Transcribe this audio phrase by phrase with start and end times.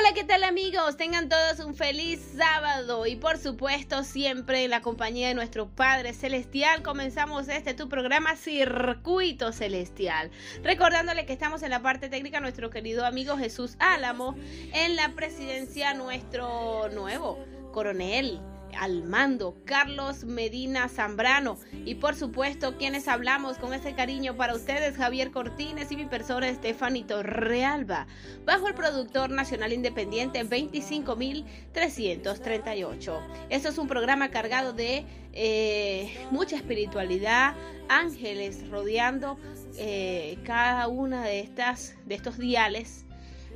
[0.00, 0.96] Hola, ¿qué tal amigos?
[0.96, 6.14] Tengan todos un feliz sábado y por supuesto siempre en la compañía de nuestro Padre
[6.14, 10.30] Celestial comenzamos este tu programa Circuito Celestial.
[10.62, 14.36] Recordándole que estamos en la parte técnica nuestro querido amigo Jesús Álamo,
[14.72, 17.38] en la presidencia nuestro nuevo
[17.70, 18.40] coronel
[18.78, 21.58] al mando, Carlos Medina Zambrano.
[21.84, 26.48] Y por supuesto, quienes hablamos con ese cariño para ustedes, Javier Cortines y mi persona,
[26.48, 28.06] Estefanito Realba,
[28.44, 33.20] bajo el productor nacional independiente 25338.
[33.50, 37.54] Esto es un programa cargado de eh, mucha espiritualidad,
[37.88, 39.38] ángeles rodeando
[39.78, 43.04] eh, cada una de estas de estos diales,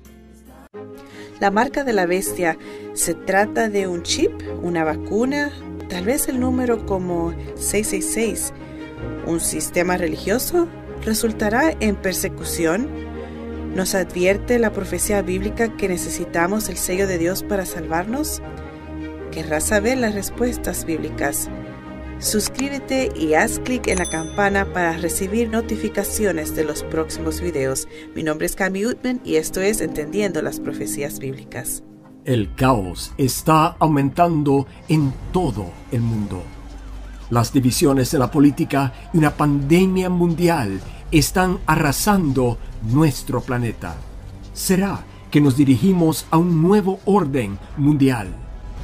[1.40, 2.58] La marca de la bestia,
[2.94, 5.52] ¿se trata de un chip, una vacuna,
[5.90, 8.54] tal vez el número como 666,
[9.28, 10.68] un sistema religioso?
[11.04, 12.90] ¿Resultará en persecución?
[13.76, 18.42] ¿Nos advierte la profecía bíblica que necesitamos el sello de Dios para salvarnos?
[19.32, 21.50] ¿Querrás saber las respuestas bíblicas?
[22.20, 27.88] Suscríbete y haz clic en la campana para recibir notificaciones de los próximos videos.
[28.16, 31.84] Mi nombre es Cami Utman y esto es Entendiendo las Profecías Bíblicas.
[32.24, 36.44] El caos está aumentando en todo el mundo.
[37.30, 40.80] Las divisiones en la política y una pandemia mundial
[41.12, 43.96] están arrasando nuestro planeta.
[44.54, 48.34] ¿Será que nos dirigimos a un nuevo orden mundial?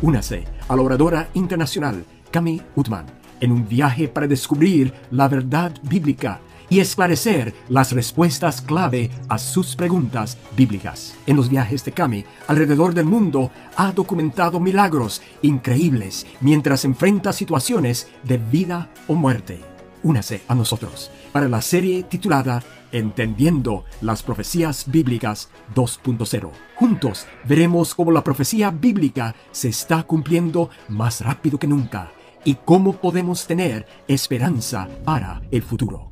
[0.02, 6.42] Únase a la oradora internacional Cami Utman en un viaje para descubrir la verdad bíblica
[6.70, 11.16] y esclarecer las respuestas clave a sus preguntas bíblicas.
[11.26, 18.08] En los viajes de Kami alrededor del mundo ha documentado milagros increíbles mientras enfrenta situaciones
[18.24, 19.60] de vida o muerte.
[20.04, 26.50] Únase a nosotros para la serie titulada Entendiendo las Profecías Bíblicas 2.0.
[26.76, 32.12] Juntos veremos cómo la profecía bíblica se está cumpliendo más rápido que nunca
[32.44, 36.10] y cómo podemos tener esperanza para el futuro.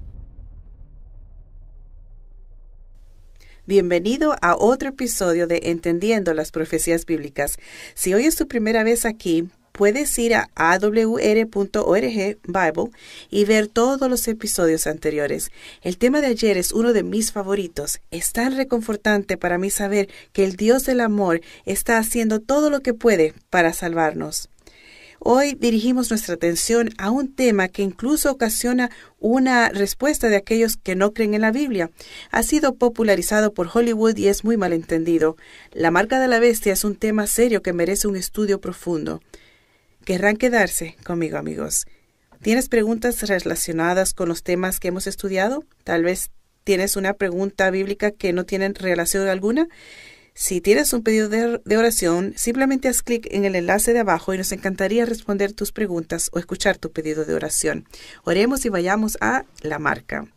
[3.67, 7.57] Bienvenido a otro episodio de Entendiendo las Profecías Bíblicas.
[7.95, 11.51] Si hoy es tu primera vez aquí, puedes ir a awr.org
[11.93, 12.91] Bible
[13.29, 15.51] y ver todos los episodios anteriores.
[15.81, 17.99] El tema de ayer es uno de mis favoritos.
[18.09, 22.79] Es tan reconfortante para mí saber que el Dios del amor está haciendo todo lo
[22.79, 24.49] que puede para salvarnos.
[25.19, 30.95] Hoy dirigimos nuestra atención a un tema que incluso ocasiona una respuesta de aquellos que
[30.95, 31.89] no creen en la Biblia.
[32.31, 35.35] Ha sido popularizado por Hollywood y es muy malentendido.
[35.73, 39.21] La marca de la bestia es un tema serio que merece un estudio profundo.
[40.05, 41.87] ¿Querrán quedarse conmigo, amigos?
[42.41, 45.63] ¿Tienes preguntas relacionadas con los temas que hemos estudiado?
[45.83, 46.29] Tal vez
[46.63, 49.67] tienes una pregunta bíblica que no tiene relación alguna.
[50.39, 54.37] Si tienes un pedido de, oración, simplemente haz clic en el enlace de abajo y
[54.37, 57.87] nos encantaría responder tus preguntas o escuchar tu pedido de oración.
[58.23, 60.27] Oremos y vayamos a la marca.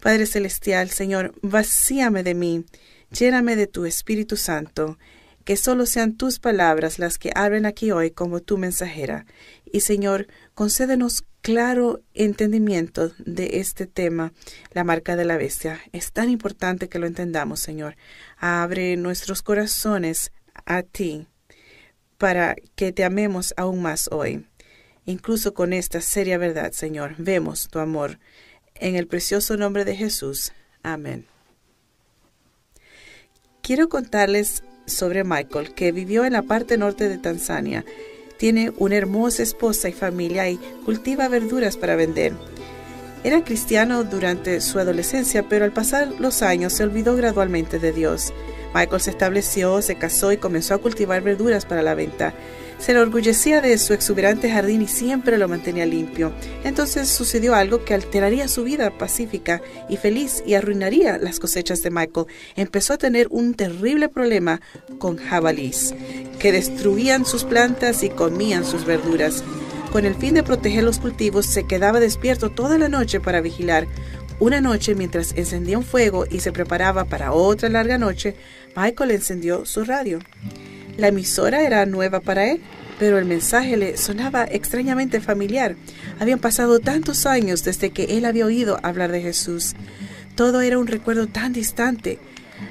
[0.00, 2.64] Padre Celestial, Señor, vacíame de mí,
[3.12, 4.98] lléname de tu Espíritu Santo
[5.50, 9.26] que solo sean tus palabras las que hablen aquí hoy como tu mensajera.
[9.64, 14.32] Y Señor, concédenos claro entendimiento de este tema,
[14.74, 15.80] la marca de la bestia.
[15.90, 17.96] Es tan importante que lo entendamos, Señor.
[18.36, 20.30] Abre nuestros corazones
[20.66, 21.26] a ti
[22.16, 24.46] para que te amemos aún más hoy.
[25.04, 28.20] Incluso con esta seria verdad, Señor, vemos tu amor.
[28.76, 30.52] En el precioso nombre de Jesús.
[30.84, 31.26] Amén.
[33.62, 37.84] Quiero contarles sobre Michael, que vivió en la parte norte de Tanzania.
[38.36, 42.32] Tiene una hermosa esposa y familia y cultiva verduras para vender.
[43.22, 48.32] Era cristiano durante su adolescencia, pero al pasar los años se olvidó gradualmente de Dios.
[48.74, 52.34] Michael se estableció, se casó y comenzó a cultivar verduras para la venta.
[52.78, 56.32] Se enorgullecía de su exuberante jardín y siempre lo mantenía limpio.
[56.64, 61.90] Entonces sucedió algo que alteraría su vida pacífica y feliz y arruinaría las cosechas de
[61.90, 62.26] Michael.
[62.56, 64.62] Empezó a tener un terrible problema
[64.98, 65.94] con jabalís,
[66.38, 69.44] que destruían sus plantas y comían sus verduras.
[69.92, 73.88] Con el fin de proteger los cultivos, se quedaba despierto toda la noche para vigilar.
[74.40, 78.34] Una noche, mientras encendía un fuego y se preparaba para otra larga noche,
[78.74, 80.18] Michael encendió su radio.
[80.96, 82.62] La emisora era nueva para él,
[82.98, 85.76] pero el mensaje le sonaba extrañamente familiar.
[86.18, 89.74] Habían pasado tantos años desde que él había oído hablar de Jesús.
[90.36, 92.18] Todo era un recuerdo tan distante.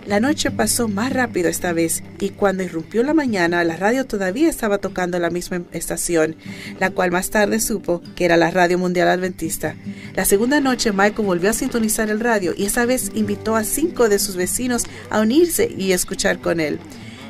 [0.06, 4.50] La noche pasó más rápido esta vez y cuando irrumpió la mañana la radio todavía
[4.50, 6.36] estaba tocando la misma estación,
[6.80, 9.76] la cual más tarde supo que era la Radio Mundial Adventista.
[10.16, 14.10] La segunda noche Michael volvió a sintonizar el radio y esa vez invitó a cinco
[14.10, 16.80] de sus vecinos a unirse y escuchar con él.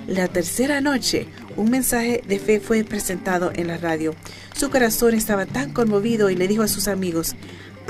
[0.07, 4.15] La tercera noche, un mensaje de fe fue presentado en la radio.
[4.55, 7.35] Su corazón estaba tan conmovido y le dijo a sus amigos,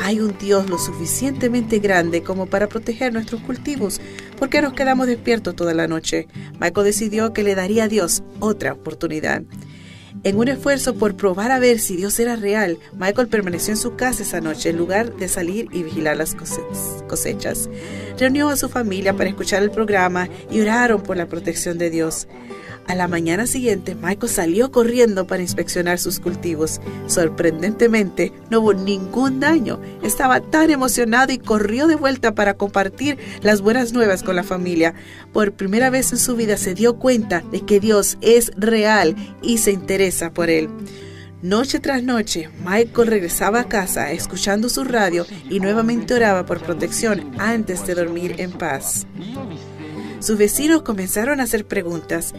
[0.02, 4.00] hay un Dios lo suficientemente grande como para proteger nuestros cultivos.
[4.38, 6.28] ¿Por qué nos quedamos despiertos toda la noche?
[6.60, 9.44] Michael decidió que le daría a Dios otra oportunidad.
[10.24, 13.96] En un esfuerzo por probar a ver si Dios era real, Michael permaneció en su
[13.96, 17.70] casa esa noche en lugar de salir y vigilar las cosechas.
[18.18, 22.28] Reunió a su familia para escuchar el programa y oraron por la protección de Dios.
[22.90, 26.82] A la mañana siguiente, Michael salió corriendo para inspeccionar sus cultivos.
[27.06, 29.80] Sorprendentemente, no hubo ningún daño.
[30.02, 34.96] Estaba tan emocionado y corrió de vuelta para compartir las buenas nuevas con la familia.
[35.32, 39.60] Por primera vez en su vida se dio cuenta de que Dios es real y
[39.60, 40.68] se interesa por él.
[41.44, 47.34] Noche tras noche, Michael regresaba a casa escuchando su radio y nuevamente oraba por protección
[47.38, 49.06] antes de dormir en paz.
[50.20, 52.34] Sus vecinos comenzaron a hacer preguntas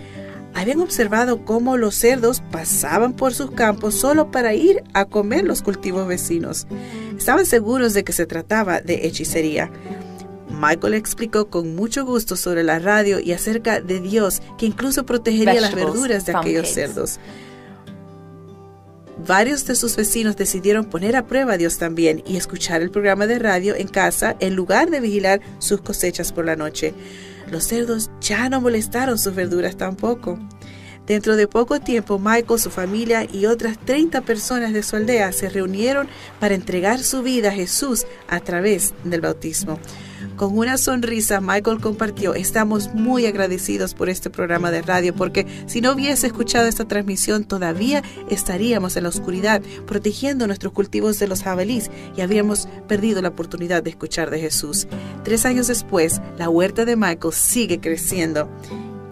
[0.55, 5.63] habían observado cómo los cerdos pasaban por sus campos solo para ir a comer los
[5.63, 6.67] cultivos vecinos.
[7.17, 9.71] Estaban seguros de que se trataba de hechicería.
[10.51, 15.61] Michael explicó con mucho gusto sobre la radio y acerca de Dios que incluso protegería
[15.61, 17.19] las verduras de aquellos cerdos.
[19.27, 23.27] Varios de sus vecinos decidieron poner a prueba a Dios también y escuchar el programa
[23.27, 26.95] de radio en casa en lugar de vigilar sus cosechas por la noche.
[27.51, 30.39] Los cerdos ya no molestaron sus verduras tampoco.
[31.07, 35.49] Dentro de poco tiempo, Michael, su familia y otras 30 personas de su aldea se
[35.49, 36.09] reunieron
[36.39, 39.81] para entregar su vida a Jesús a través del bautismo.
[40.37, 45.81] Con una sonrisa, Michael compartió, estamos muy agradecidos por este programa de radio porque si
[45.81, 51.43] no hubiese escuchado esta transmisión todavía estaríamos en la oscuridad protegiendo nuestros cultivos de los
[51.43, 54.87] jabalíes y habríamos perdido la oportunidad de escuchar de Jesús.
[55.25, 58.51] Tres años después, la huerta de Michael sigue creciendo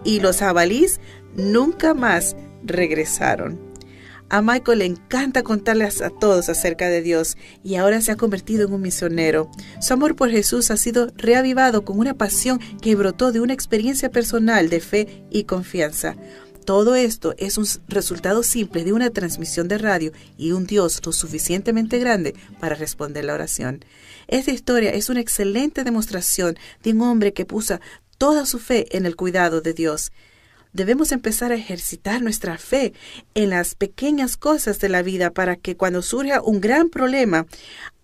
[0.04, 1.00] y los jabalíes
[1.34, 3.67] nunca más regresaron.
[4.30, 8.66] A Michael le encanta contarles a todos acerca de Dios y ahora se ha convertido
[8.66, 9.50] en un misionero.
[9.80, 14.10] Su amor por Jesús ha sido reavivado con una pasión que brotó de una experiencia
[14.10, 16.16] personal de fe y confianza.
[16.66, 21.12] Todo esto es un resultado simple de una transmisión de radio y un Dios lo
[21.12, 23.82] suficientemente grande para responder la oración.
[24.26, 27.80] Esta historia es una excelente demostración de un hombre que puso
[28.18, 30.12] toda su fe en el cuidado de Dios
[30.72, 32.92] debemos empezar a ejercitar nuestra fe
[33.34, 37.46] en las pequeñas cosas de la vida para que cuando surja un gran problema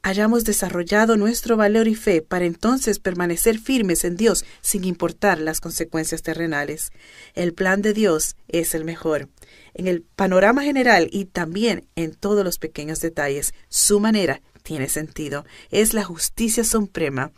[0.05, 5.63] hayamos desarrollado nuestro valor y fe para entonces permanecer firmes en Dios sin importar las
[5.63, 6.93] consecuencias terrenales.
[7.35, 9.31] El plan de Dios es el mejor.
[9.73, 15.45] En el panorama general y también en todos los pequeños detalles, su manera tiene sentido.
[15.71, 17.33] Es la justicia suprema.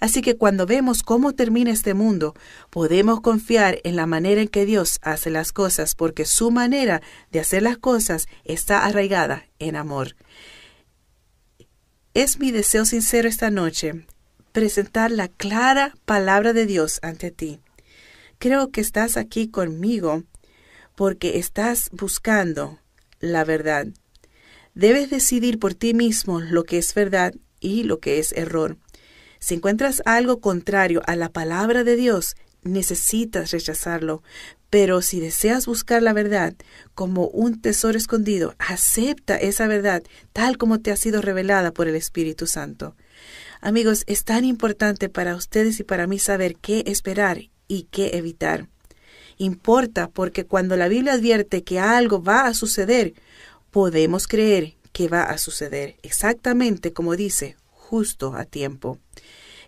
[0.00, 2.34] Así que cuando vemos cómo termina este mundo,
[2.70, 7.38] podemos confiar en la manera en que Dios hace las cosas, porque su manera de
[7.38, 10.16] hacer las cosas está arraigada en amor.
[12.14, 14.04] Es mi deseo sincero esta noche
[14.50, 17.60] presentar la clara palabra de Dios ante ti.
[18.38, 20.24] creo que estás aquí conmigo
[20.96, 22.80] porque estás buscando
[23.20, 23.86] la verdad.
[24.74, 28.78] Debes decidir por ti mismo lo que es verdad y lo que es error.
[29.38, 34.22] Si encuentras algo contrario a la palabra de Dios, necesitas rechazarlo.
[34.70, 36.54] Pero si deseas buscar la verdad
[36.94, 40.02] como un tesoro escondido, acepta esa verdad
[40.32, 42.96] tal como te ha sido revelada por el Espíritu Santo.
[43.60, 48.68] Amigos, es tan importante para ustedes y para mí saber qué esperar y qué evitar.
[49.36, 53.14] Importa porque cuando la Biblia advierte que algo va a suceder,
[53.72, 58.98] podemos creer que va a suceder exactamente como dice, justo a tiempo.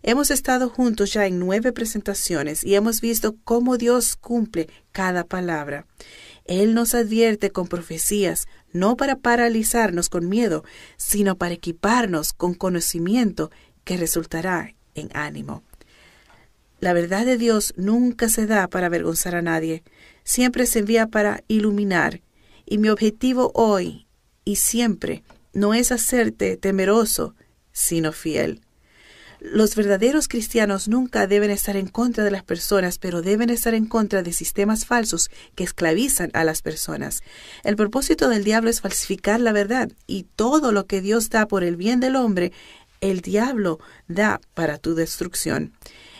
[0.03, 5.87] Hemos estado juntos ya en nueve presentaciones y hemos visto cómo Dios cumple cada palabra.
[6.45, 10.63] Él nos advierte con profecías, no para paralizarnos con miedo,
[10.99, 13.51] sino para equiparnos con conocimiento
[13.85, 15.63] que resultará en ánimo.
[16.81, 19.83] La verdad de Dios nunca se da para avergonzar a nadie,
[20.23, 22.21] siempre se envía para iluminar,
[22.67, 24.07] y mi objetivo hoy
[24.45, 27.35] y siempre no es hacerte temeroso,
[27.73, 28.61] sino fiel.
[29.41, 33.85] Los verdaderos cristianos nunca deben estar en contra de las personas, pero deben estar en
[33.85, 37.23] contra de sistemas falsos que esclavizan a las personas.
[37.63, 41.63] El propósito del diablo es falsificar la verdad y todo lo que Dios da por
[41.63, 42.53] el bien del hombre,
[43.03, 45.75] el diablo da para tu destrucción.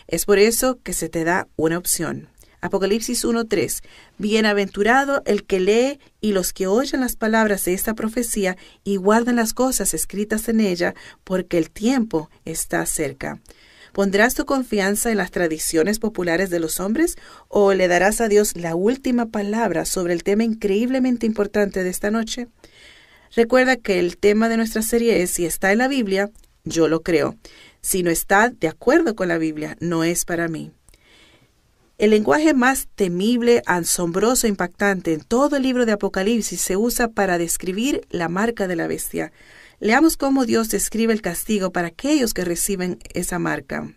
[0.07, 2.29] Es por eso que se te da una opción.
[2.65, 3.83] Apocalipsis 1.3.
[4.17, 9.35] Bienaventurado el que lee y los que oyen las palabras de esta profecía y guardan
[9.35, 13.39] las cosas escritas en ella, porque el tiempo está cerca.
[13.93, 17.17] ¿Pondrás tu confianza en las tradiciones populares de los hombres
[17.49, 22.09] o le darás a Dios la última palabra sobre el tema increíblemente importante de esta
[22.09, 22.47] noche?
[23.35, 26.31] Recuerda que el tema de nuestra serie es si está en la Biblia,
[26.63, 27.37] yo lo creo.
[27.81, 30.71] Si no está de acuerdo con la Biblia, no es para mí.
[31.97, 37.07] El lenguaje más temible, asombroso e impactante en todo el libro de Apocalipsis se usa
[37.07, 39.31] para describir la marca de la bestia.
[39.79, 43.93] Leamos cómo Dios describe el castigo para aquellos que reciben esa marca.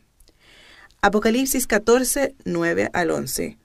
[1.02, 3.58] Apocalipsis 14, 9 al 11.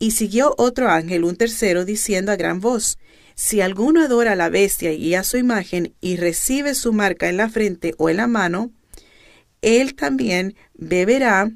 [0.00, 2.98] Y siguió otro ángel, un tercero, diciendo a gran voz,
[3.36, 7.36] Si alguno adora a la bestia y a su imagen y recibe su marca en
[7.36, 8.72] la frente o en la mano,
[9.60, 11.52] él también beberá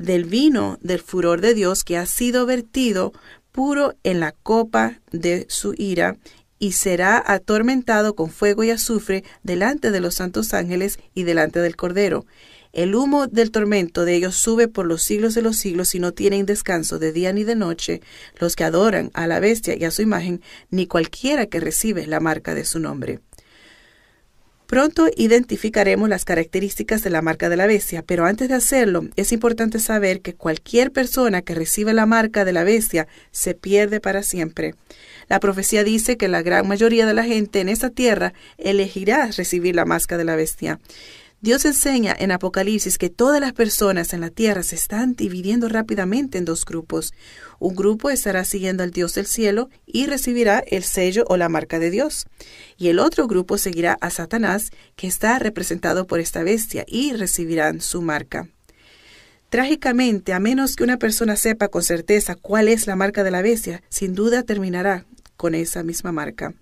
[0.00, 3.12] del vino del furor de Dios que ha sido vertido
[3.52, 6.16] puro en la copa de su ira,
[6.58, 11.74] y será atormentado con fuego y azufre delante de los santos ángeles y delante del
[11.74, 12.26] Cordero.
[12.72, 16.12] El humo del tormento de ellos sube por los siglos de los siglos y no
[16.12, 18.00] tienen descanso de día ni de noche
[18.38, 22.20] los que adoran a la bestia y a su imagen, ni cualquiera que recibe la
[22.20, 23.20] marca de su nombre.
[24.70, 29.32] Pronto identificaremos las características de la marca de la bestia, pero antes de hacerlo es
[29.32, 34.22] importante saber que cualquier persona que recibe la marca de la bestia se pierde para
[34.22, 34.76] siempre.
[35.28, 39.74] La profecía dice que la gran mayoría de la gente en esta tierra elegirá recibir
[39.74, 40.78] la marca de la bestia.
[41.42, 46.36] Dios enseña en Apocalipsis que todas las personas en la tierra se están dividiendo rápidamente
[46.36, 47.14] en dos grupos.
[47.58, 51.78] Un grupo estará siguiendo al Dios del cielo y recibirá el sello o la marca
[51.78, 52.26] de Dios.
[52.76, 57.80] Y el otro grupo seguirá a Satanás, que está representado por esta bestia, y recibirán
[57.80, 58.46] su marca.
[59.48, 63.40] Trágicamente, a menos que una persona sepa con certeza cuál es la marca de la
[63.40, 65.06] bestia, sin duda terminará
[65.38, 66.52] con esa misma marca.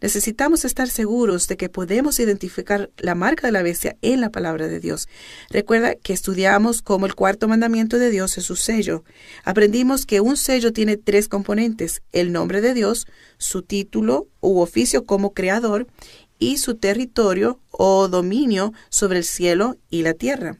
[0.00, 4.66] Necesitamos estar seguros de que podemos identificar la marca de la bestia en la palabra
[4.66, 5.08] de Dios.
[5.50, 9.04] Recuerda que estudiamos cómo el cuarto mandamiento de Dios es su sello.
[9.44, 15.04] Aprendimos que un sello tiene tres componentes, el nombre de Dios, su título u oficio
[15.04, 15.86] como creador
[16.38, 20.58] y su territorio o dominio sobre el cielo y la tierra.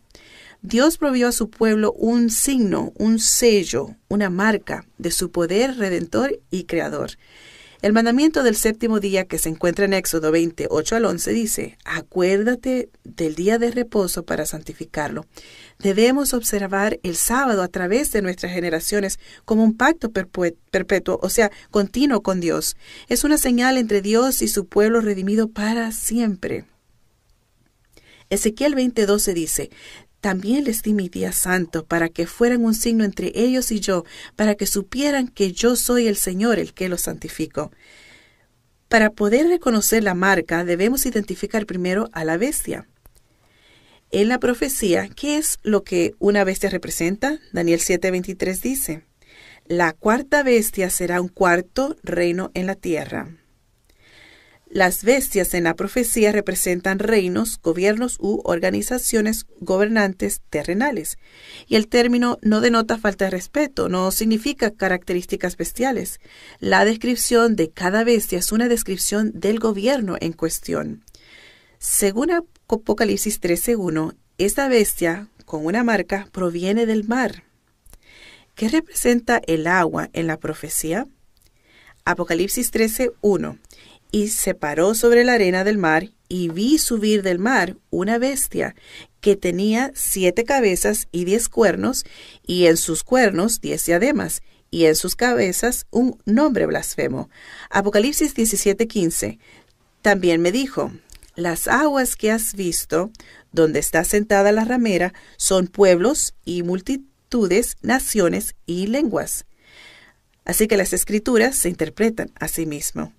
[0.62, 6.38] Dios provió a su pueblo un signo, un sello, una marca de su poder redentor
[6.50, 7.12] y creador.
[7.82, 12.90] El mandamiento del séptimo día que se encuentra en Éxodo 28 al 11 dice, acuérdate
[13.04, 15.24] del día de reposo para santificarlo.
[15.78, 21.50] Debemos observar el sábado a través de nuestras generaciones como un pacto perpetuo, o sea,
[21.70, 22.76] continuo con Dios.
[23.08, 26.66] Es una señal entre Dios y su pueblo redimido para siempre.
[28.28, 29.70] Ezequiel 20:12 dice,
[30.20, 34.04] también les di mi día santo para que fueran un signo entre ellos y yo,
[34.36, 37.70] para que supieran que yo soy el Señor el que los santifico.
[38.88, 42.86] Para poder reconocer la marca debemos identificar primero a la bestia.
[44.10, 47.38] En la profecía, ¿qué es lo que una bestia representa?
[47.52, 49.04] Daniel 7:23 dice,
[49.66, 53.39] La cuarta bestia será un cuarto reino en la tierra.
[54.72, 61.18] Las bestias en la profecía representan reinos, gobiernos u organizaciones gobernantes terrenales.
[61.66, 66.20] Y el término no denota falta de respeto, no significa características bestiales.
[66.60, 71.02] La descripción de cada bestia es una descripción del gobierno en cuestión.
[71.80, 77.42] Según Apocalipsis 13.1, esta bestia, con una marca, proviene del mar.
[78.54, 81.08] ¿Qué representa el agua en la profecía?
[82.04, 83.58] Apocalipsis 13.1
[84.10, 88.74] y se paró sobre la arena del mar, y vi subir del mar una bestia
[89.20, 92.04] que tenía siete cabezas y diez cuernos,
[92.46, 97.28] y en sus cuernos diez diademas, y en sus cabezas un nombre blasfemo.
[97.70, 99.38] Apocalipsis 17:15.
[100.02, 100.92] También me dijo,
[101.34, 103.10] las aguas que has visto,
[103.52, 109.46] donde está sentada la ramera, son pueblos y multitudes, naciones y lenguas.
[110.44, 113.12] Así que las escrituras se interpretan a sí mismo.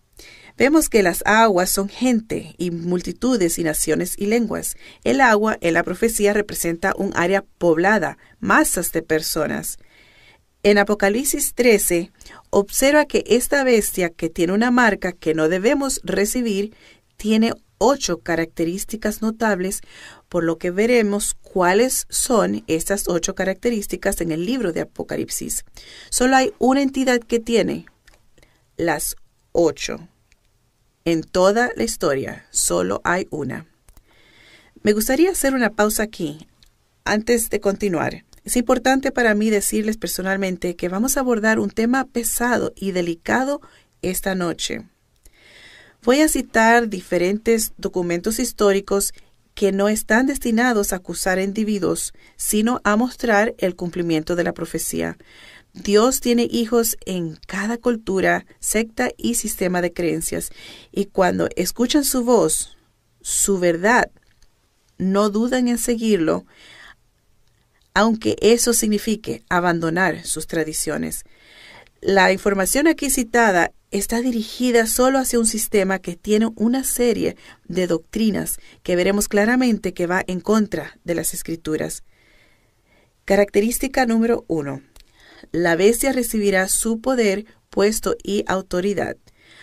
[0.57, 4.75] Vemos que las aguas son gente y multitudes y naciones y lenguas.
[5.03, 9.77] El agua en la profecía representa un área poblada, masas de personas.
[10.63, 12.11] En Apocalipsis 13,
[12.51, 16.75] observa que esta bestia que tiene una marca que no debemos recibir
[17.17, 19.81] tiene ocho características notables,
[20.29, 25.65] por lo que veremos cuáles son estas ocho características en el libro de Apocalipsis.
[26.11, 27.87] Solo hay una entidad que tiene
[28.77, 29.15] las
[29.51, 30.07] ocho.
[31.03, 33.65] En toda la historia solo hay una.
[34.83, 36.47] Me gustaría hacer una pausa aquí
[37.05, 38.23] antes de continuar.
[38.43, 43.61] Es importante para mí decirles personalmente que vamos a abordar un tema pesado y delicado
[44.03, 44.87] esta noche.
[46.03, 49.13] Voy a citar diferentes documentos históricos
[49.55, 54.53] que no están destinados a acusar a individuos, sino a mostrar el cumplimiento de la
[54.53, 55.17] profecía.
[55.73, 60.51] Dios tiene hijos en cada cultura, secta y sistema de creencias,
[60.91, 62.77] y cuando escuchan su voz,
[63.21, 64.11] su verdad,
[64.97, 66.45] no dudan en seguirlo,
[67.93, 71.23] aunque eso signifique abandonar sus tradiciones.
[72.01, 77.37] La información aquí citada está dirigida solo hacia un sistema que tiene una serie
[77.67, 82.03] de doctrinas que veremos claramente que va en contra de las escrituras.
[83.25, 84.81] Característica número uno
[85.51, 89.17] la bestia recibirá su poder, puesto y autoridad.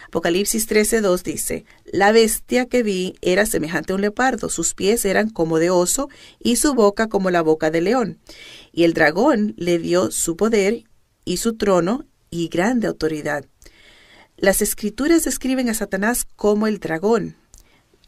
[0.08, 5.28] Apocalipsis 13:2 dice, La bestia que vi era semejante a un leopardo, sus pies eran
[5.28, 8.18] como de oso y su boca como la boca de león.
[8.72, 10.84] Y el dragón le dio su poder
[11.24, 13.44] y su trono y grande autoridad.
[14.36, 17.36] Las escrituras describen a Satanás como el dragón.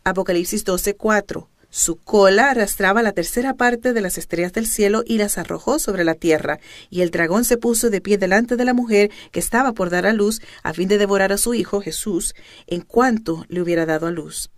[0.04, 5.38] Apocalipsis 12:4 su cola arrastraba la tercera parte de las estrellas del cielo y las
[5.38, 6.58] arrojó sobre la tierra,
[6.90, 10.06] y el dragón se puso de pie delante de la mujer que estaba por dar
[10.06, 12.34] a luz a fin de devorar a su hijo Jesús
[12.66, 14.50] en cuanto le hubiera dado a luz.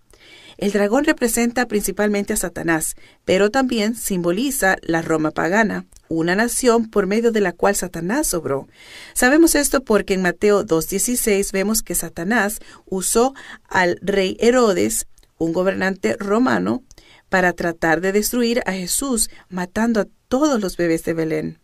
[0.58, 2.94] El dragón representa principalmente a Satanás,
[3.24, 8.68] pero también simboliza la Roma pagana, una nación por medio de la cual Satanás obró.
[9.14, 13.34] Sabemos esto porque en Mateo 2.16 vemos que Satanás usó
[13.68, 15.06] al rey Herodes,
[15.38, 16.82] un gobernante romano,
[17.32, 21.58] para tratar de destruir a Jesús, matando a todos los bebés de Belén.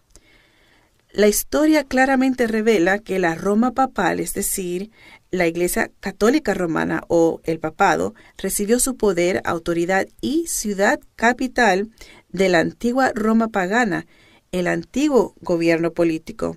[1.13, 4.91] La historia claramente revela que la Roma papal, es decir,
[5.31, 11.91] la Iglesia Católica Romana o el Papado, recibió su poder, autoridad y ciudad capital
[12.31, 14.07] de la antigua Roma pagana,
[14.53, 16.57] el antiguo gobierno político.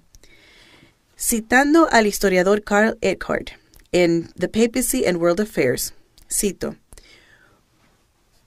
[1.17, 3.49] Citando al historiador Carl Eckhart
[3.91, 5.93] en The Papacy and World Affairs,
[6.29, 6.77] cito,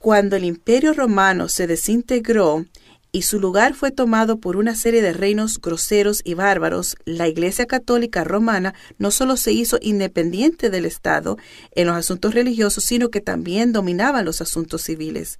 [0.05, 2.63] cuando el imperio romano se desintegró
[3.11, 7.65] y su lugar fue tomado por una serie de reinos groseros y bárbaros, la Iglesia
[7.65, 11.39] Católica Romana no solo se hizo independiente del Estado
[11.71, 15.39] en los asuntos religiosos, sino que también dominaba los asuntos civiles.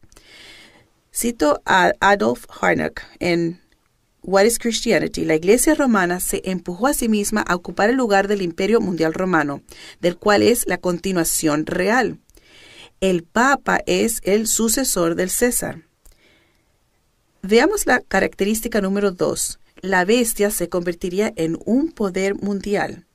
[1.13, 3.61] Cito a Adolf Harnack en
[4.23, 5.25] What is Christianity?
[5.25, 9.13] La Iglesia romana se empujó a sí misma a ocupar el lugar del Imperio Mundial
[9.13, 9.61] Romano,
[10.01, 12.17] del cual es la continuación real.
[13.01, 15.83] El Papa es el sucesor del César.
[17.41, 19.59] Veamos la característica número 2.
[19.81, 23.05] La bestia se convertiría en un poder mundial.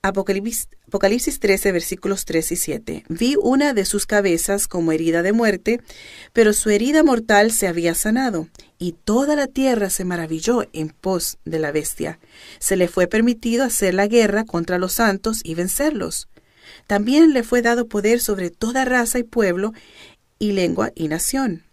[0.00, 3.04] Apocalipsis, Apocalipsis 13, versículos 3 y 7.
[3.08, 5.80] Vi una de sus cabezas como herida de muerte,
[6.32, 11.38] pero su herida mortal se había sanado, y toda la tierra se maravilló en pos
[11.44, 12.18] de la bestia.
[12.58, 16.28] Se le fue permitido hacer la guerra contra los santos y vencerlos.
[16.86, 19.72] También le fue dado poder sobre toda raza y pueblo,
[20.38, 21.64] y lengua y nación.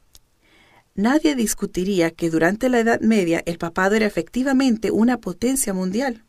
[0.94, 6.24] Nadie discutiría que durante la Edad Media el papado era efectivamente una potencia mundial.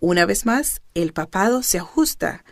[0.00, 2.44] Una vez más, el papado se ajusta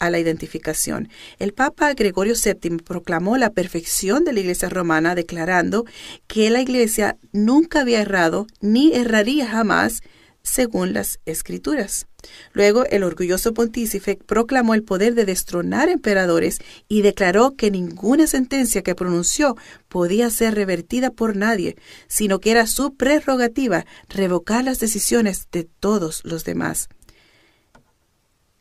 [0.00, 1.08] a la identificación.
[1.38, 5.84] El Papa Gregorio VII proclamó la perfección de la Iglesia romana, declarando
[6.26, 10.02] que la Iglesia nunca había errado ni erraría jamás
[10.42, 12.07] según las escrituras.
[12.52, 18.82] Luego el orgulloso pontífice proclamó el poder de destronar emperadores y declaró que ninguna sentencia
[18.82, 19.56] que pronunció
[19.88, 21.76] podía ser revertida por nadie,
[22.08, 26.88] sino que era su prerrogativa revocar las decisiones de todos los demás.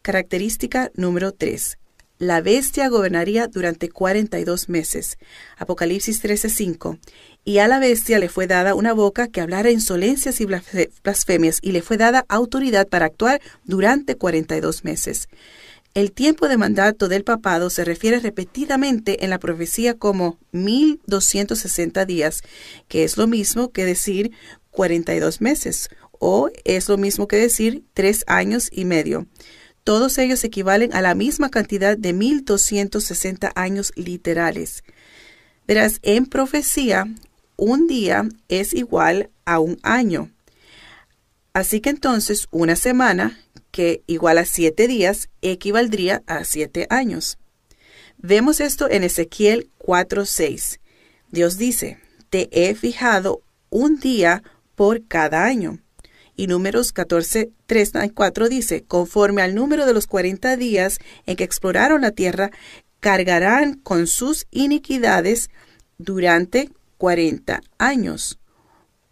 [0.04, 1.78] Característica número 3.
[2.20, 5.20] La bestia gobernaría durante 42 meses.
[5.58, 6.98] Apocalipsis 13:5.
[7.48, 11.72] Y a la bestia le fue dada una boca que hablara insolencias y blasfemias, y
[11.72, 15.30] le fue dada autoridad para actuar durante 42 meses.
[15.94, 22.42] El tiempo de mandato del papado se refiere repetidamente en la profecía como 1260 días,
[22.90, 24.32] que es lo mismo que decir
[24.72, 25.88] 42 meses,
[26.20, 29.26] o es lo mismo que decir tres años y medio.
[29.86, 34.84] Todos ellos equivalen a la misma cantidad de 1260 años literales.
[35.66, 37.08] Verás, en profecía,
[37.58, 40.32] un día es igual a un año.
[41.54, 43.40] Así que entonces una semana,
[43.72, 47.38] que igual a siete días, equivaldría a siete años.
[48.18, 50.80] Vemos esto en Ezequiel 4:6.
[51.32, 54.44] Dios dice, te he fijado un día
[54.76, 55.80] por cada año.
[56.36, 61.36] Y números 14, 3 y 4 dice, conforme al número de los 40 días en
[61.36, 62.52] que exploraron la tierra,
[63.00, 65.50] cargarán con sus iniquidades
[65.98, 68.40] durante 40 años,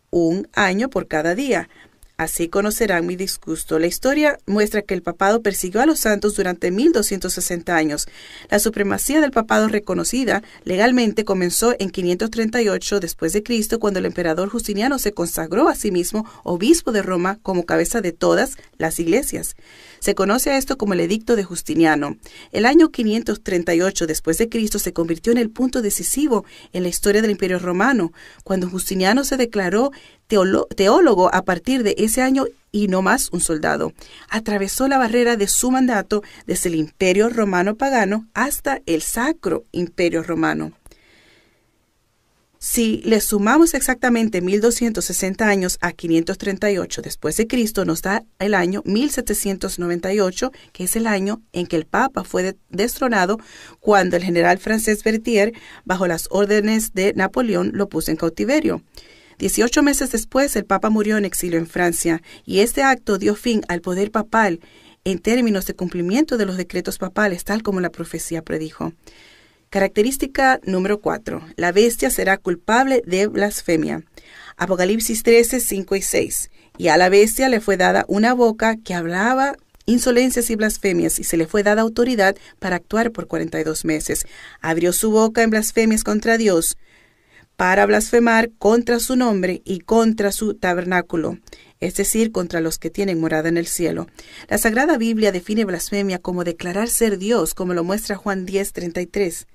[0.09, 1.69] un año por cada día.
[2.17, 3.77] Así conocerán mi disgusto.
[3.77, 8.07] La historia muestra que el papado persiguió a los santos durante 1260 años.
[8.49, 14.47] La supremacía del papado reconocida legalmente comenzó en 538 después de Cristo cuando el emperador
[14.47, 19.57] Justiniano se consagró a sí mismo obispo de Roma como cabeza de todas las iglesias.
[19.99, 22.15] Se conoce a esto como el Edicto de Justiniano.
[22.51, 27.21] El año 538 después de Cristo se convirtió en el punto decisivo en la historia
[27.21, 29.91] del Imperio Romano, cuando Justiniano se declaró
[30.27, 33.93] teólogo a partir de ese año y no más un soldado.
[34.29, 40.23] Atravesó la barrera de su mandato desde el Imperio Romano pagano hasta el Sacro Imperio
[40.23, 40.73] Romano.
[42.67, 48.81] Si le sumamos exactamente 1260 años a 538 después de Cristo, nos da el año
[48.85, 53.37] 1798, que es el año en que el Papa fue destronado
[53.79, 58.81] cuando el general francés Berthier, bajo las órdenes de Napoleón, lo puso en cautiverio.
[59.37, 63.61] Dieciocho meses después, el Papa murió en exilio en Francia, y este acto dio fin
[63.67, 64.59] al poder papal
[65.03, 68.93] en términos de cumplimiento de los decretos papales, tal como la profecía predijo.
[69.69, 71.41] Característica número 4.
[71.57, 74.03] La bestia será culpable de blasfemia.
[74.57, 76.51] Apocalipsis 13, 5 y 6.
[76.77, 81.23] Y a la bestia le fue dada una boca que hablaba insolencias y blasfemias, y
[81.23, 84.25] se le fue dada autoridad para actuar por 42 meses.
[84.61, 86.77] Abrió su boca en blasfemias contra Dios,
[87.55, 91.37] para blasfemar contra su nombre y contra su tabernáculo,
[91.79, 94.07] es decir, contra los que tienen morada en el cielo.
[94.49, 99.47] La Sagrada Biblia define blasfemia como declarar ser Dios, como lo muestra Juan 10, 33.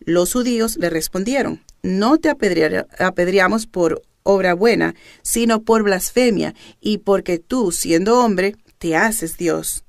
[0.00, 7.38] Los judíos le respondieron, no te apedreamos por obra buena, sino por blasfemia, y porque
[7.38, 9.84] tú, siendo hombre, te haces Dios.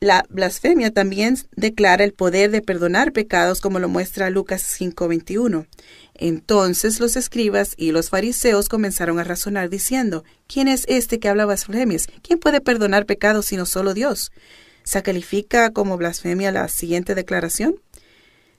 [0.00, 5.66] La blasfemia también declara el poder de perdonar pecados, como lo muestra Lucas 5:21.
[6.18, 11.46] Entonces los escribas y los fariseos comenzaron a razonar diciendo, ¿quién es este que habla
[11.46, 12.08] blasfemias?
[12.22, 14.32] ¿Quién puede perdonar pecados sino solo Dios?
[14.82, 17.80] ¿Se califica como blasfemia la siguiente declaración?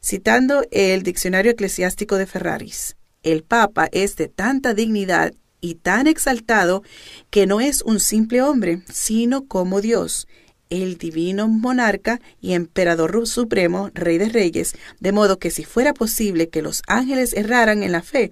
[0.02, 6.84] Citando el diccionario eclesiástico de Ferraris, el Papa es de tanta dignidad y tan exaltado
[7.30, 10.28] que no es un simple hombre, sino como Dios,
[10.70, 16.50] el divino monarca y emperador supremo, rey de reyes, de modo que si fuera posible
[16.50, 18.32] que los ángeles erraran en la fe,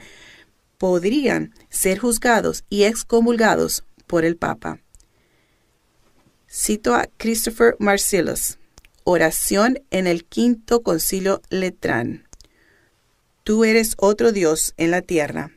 [0.77, 4.79] podrían ser juzgados y excomulgados por el Papa.
[6.49, 8.57] Cito a Christopher Marcellus.
[9.03, 12.27] Oración en el quinto concilio Letrán.
[13.43, 15.51] Tú eres otro Dios en la tierra.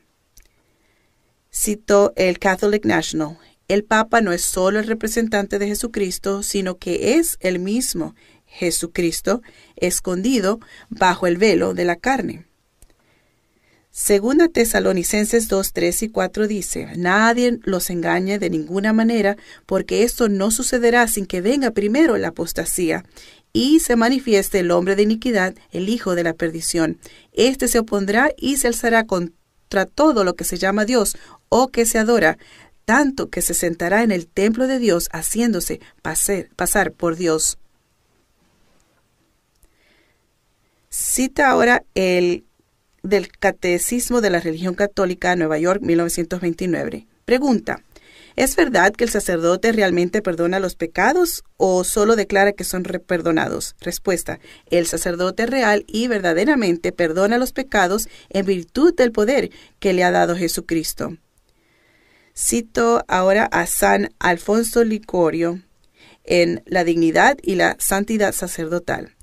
[1.52, 3.36] Citó el Catholic National.
[3.70, 9.42] El Papa no es solo el representante de Jesucristo, sino que es el mismo Jesucristo
[9.76, 12.46] escondido bajo el velo de la carne.
[13.92, 20.28] Segunda Tesalonicenses 2, 3 y 4 dice, Nadie los engañe de ninguna manera, porque esto
[20.28, 23.04] no sucederá sin que venga primero la apostasía
[23.52, 26.98] y se manifieste el hombre de iniquidad, el hijo de la perdición.
[27.33, 31.16] Este se opondrá y se alzará contra todo lo que se llama Dios
[31.48, 32.37] o que se adora,
[32.84, 37.58] tanto que se sentará en el templo de Dios haciéndose pasar, por Dios.
[40.88, 42.44] Cita ahora el
[43.02, 47.06] del Catecismo de la Religión Católica, Nueva York, 1929.
[47.24, 47.82] Pregunta,
[48.36, 53.76] ¿es verdad que el sacerdote realmente perdona los pecados o solo declara que son perdonados?
[53.80, 54.40] Respuesta,
[54.70, 60.10] el sacerdote real y verdaderamente perdona los pecados en virtud del poder que le ha
[60.10, 61.16] dado Jesucristo.
[62.36, 65.60] Cito ahora a San Alfonso Licorio
[66.24, 69.14] en La dignidad y la santidad sacerdotal.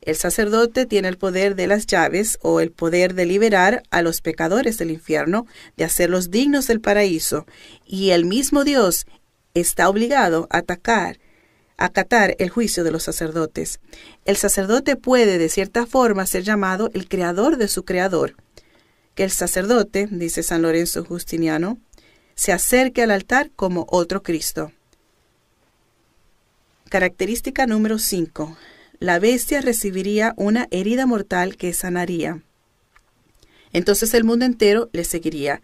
[0.00, 4.20] El sacerdote tiene el poder de las llaves o el poder de liberar a los
[4.20, 5.46] pecadores del infierno,
[5.76, 7.46] de hacerlos dignos del paraíso,
[7.86, 9.06] y el mismo Dios
[9.54, 11.18] está obligado a atacar,
[11.78, 13.80] acatar el juicio de los sacerdotes.
[14.26, 18.36] El sacerdote puede, de cierta forma, ser llamado el creador de su creador.
[19.14, 21.78] Que el sacerdote, dice San Lorenzo Justiniano,
[22.34, 24.72] se acerque al altar como otro Cristo.
[26.88, 28.56] Característica número 5
[29.00, 32.42] la bestia recibiría una herida mortal que sanaría.
[33.72, 35.60] Entonces el mundo entero le seguiría.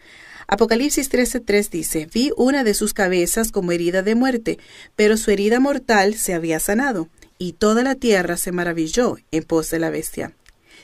[0.46, 4.59] Apocalipsis 13:3 dice, vi una de sus cabezas como herida de muerte,
[4.96, 9.70] pero su herida mortal se había sanado, y toda la tierra se maravilló en pos
[9.70, 10.33] de la bestia.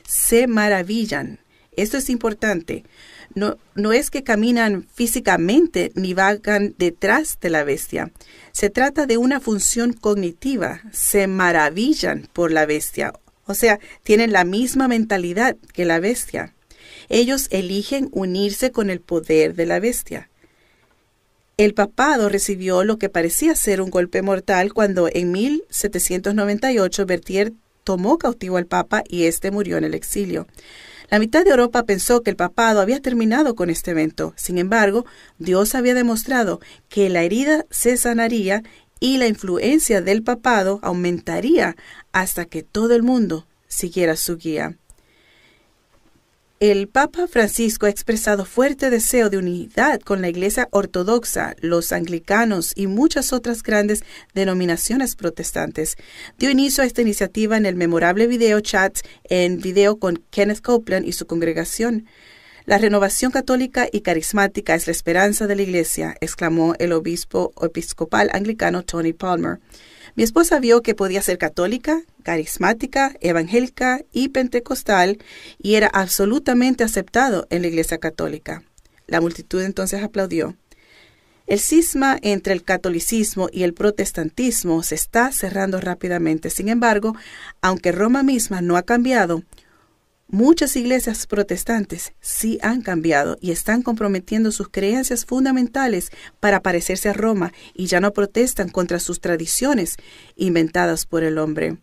[0.08, 1.40] Se maravillan.
[1.72, 2.84] Esto es importante.
[3.36, 8.10] No, es que caminan físicamente ni vagan detrás de la bestia.
[8.52, 10.80] Se trata de una función cognitiva.
[10.90, 13.12] Se maravillan por la bestia.
[13.44, 16.54] O sea, tienen la misma mentalidad que la bestia.
[17.10, 20.30] Ellos eligen unirse con el poder de la bestia.
[21.58, 27.52] El papado recibió lo que parecía ser un golpe mortal cuando en 1798 Berthier
[27.84, 30.46] tomó cautivo al papa y éste murió en el exilio.
[31.08, 34.34] La mitad de Europa pensó que el papado había terminado con este evento.
[34.36, 35.06] Sin embargo,
[35.38, 38.62] Dios había demostrado que la herida se sanaría
[38.98, 41.76] y la influencia del papado aumentaría
[42.12, 44.76] hasta que todo el mundo siguiera su guía.
[46.58, 52.72] El Papa Francisco ha expresado fuerte deseo de unidad con la Iglesia Ortodoxa, los anglicanos
[52.74, 55.96] y muchas otras grandes denominaciones protestantes.
[56.38, 61.06] Dio inicio a esta iniciativa en el memorable video chat en video con Kenneth Copeland
[61.06, 62.06] y su congregación.
[62.64, 68.30] La renovación católica y carismática es la esperanza de la Iglesia, exclamó el obispo episcopal
[68.32, 69.58] anglicano Tony Palmer.
[70.16, 75.18] Mi esposa vio que podía ser católica, carismática, evangélica y pentecostal
[75.58, 78.62] y era absolutamente aceptado en la Iglesia católica.
[79.06, 80.56] La multitud entonces aplaudió.
[81.46, 86.48] El cisma entre el catolicismo y el protestantismo se está cerrando rápidamente.
[86.48, 87.14] Sin embargo,
[87.60, 89.42] aunque Roma misma no ha cambiado,
[90.28, 96.10] Muchas iglesias protestantes sí han cambiado y están comprometiendo sus creencias fundamentales
[96.40, 99.96] para parecerse a Roma y ya no protestan contra sus tradiciones
[100.34, 101.76] inventadas por el hombre.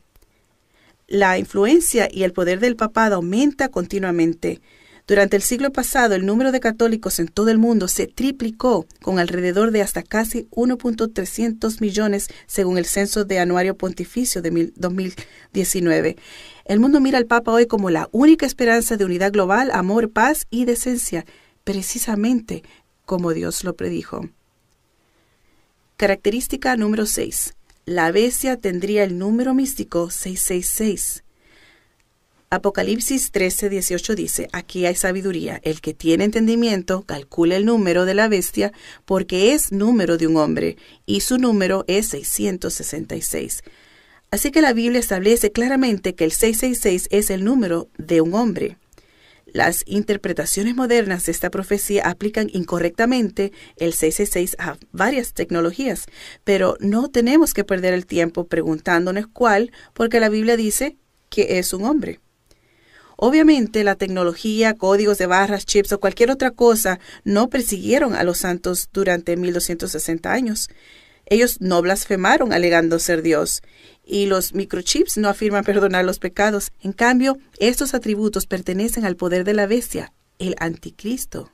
[1.07, 4.59] La influencia y el poder del papado aumenta continuamente.
[5.07, 9.19] Durante el siglo pasado, el número de católicos en todo el mundo se triplicó, con
[9.19, 16.17] alrededor de hasta casi 1.300 millones según el censo de Anuario Pontificio de 2019.
[16.65, 20.47] El mundo mira al Papa hoy como la única esperanza de unidad global, amor, paz
[20.49, 21.25] y decencia,
[21.63, 22.63] precisamente
[23.05, 24.29] como Dios lo predijo.
[25.97, 27.53] Característica número 6.
[27.85, 31.23] La bestia tendría el número místico 666.
[32.49, 38.13] Apocalipsis 13, 18 dice, aquí hay sabiduría, el que tiene entendimiento calcula el número de
[38.13, 38.71] la bestia
[39.05, 43.63] porque es número de un hombre y su número es 666.
[44.33, 48.77] Así que la Biblia establece claramente que el 666 es el número de un hombre.
[49.45, 56.07] Las interpretaciones modernas de esta profecía aplican incorrectamente el 666 a varias tecnologías,
[56.43, 60.97] pero no tenemos que perder el tiempo preguntándonos cuál, porque la Biblia dice
[61.29, 62.19] que es un hombre.
[63.17, 68.39] Obviamente la tecnología, códigos de barras, chips o cualquier otra cosa no persiguieron a los
[68.39, 70.69] santos durante 1260 años.
[71.33, 73.63] Ellos no blasfemaron alegando ser Dios
[74.05, 76.71] y los microchips no afirman perdonar los pecados.
[76.79, 81.51] En cambio, estos atributos pertenecen al poder de la bestia, el anticristo.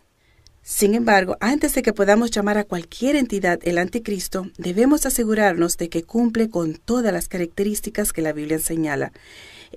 [0.61, 5.87] Sin embargo, antes de que podamos llamar a cualquier entidad el anticristo, debemos asegurarnos de
[5.87, 9.13] que cumple con todas las características que la Biblia señala.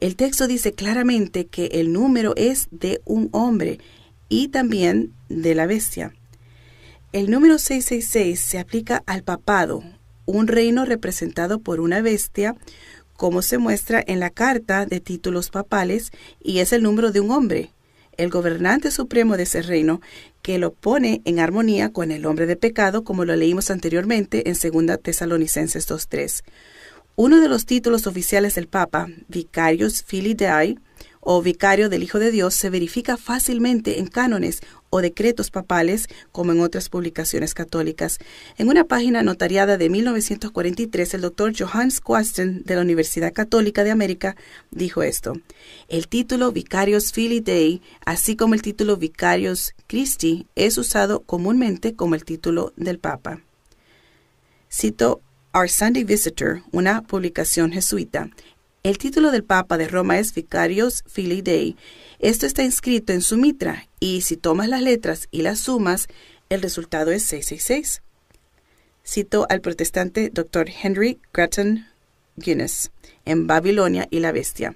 [0.00, 3.78] El texto dice claramente que el número es de un hombre
[4.28, 6.12] y también de la bestia.
[7.12, 9.84] El número 666 se aplica al papado,
[10.24, 12.56] un reino representado por una bestia,
[13.18, 16.10] como se muestra en la carta de títulos papales,
[16.42, 17.70] y es el número de un hombre,
[18.16, 20.00] el gobernante supremo de ese reino,
[20.40, 24.54] que lo pone en armonía con el hombre de pecado, como lo leímos anteriormente en
[24.54, 26.42] 2 Tesalonicenses 2.3.
[27.14, 30.78] Uno de los títulos oficiales del Papa, Vicarius Filii Dei,
[31.24, 36.50] o vicario del Hijo de Dios se verifica fácilmente en cánones o decretos papales, como
[36.52, 38.18] en otras publicaciones católicas.
[38.58, 43.92] En una página notariada de 1943, el doctor Johannes Quasten de la Universidad Católica de
[43.92, 44.36] América
[44.72, 45.34] dijo esto.
[45.88, 52.16] El título Vicarios Filii Dei, así como el título Vicarios Christi, es usado comúnmente como
[52.16, 53.40] el título del Papa.
[54.70, 55.20] Cito
[55.54, 58.30] Our Sunday Visitor, una publicación jesuita.
[58.84, 61.76] El título del Papa de Roma es Vicarios Filii Dei.
[62.18, 66.08] Esto está inscrito en su mitra y si tomas las letras y las sumas,
[66.48, 68.02] el resultado es 666.
[69.06, 70.68] Cito al protestante Dr.
[70.82, 71.92] Henry Grattan
[72.34, 72.90] Guinness
[73.24, 74.74] en Babilonia y la Bestia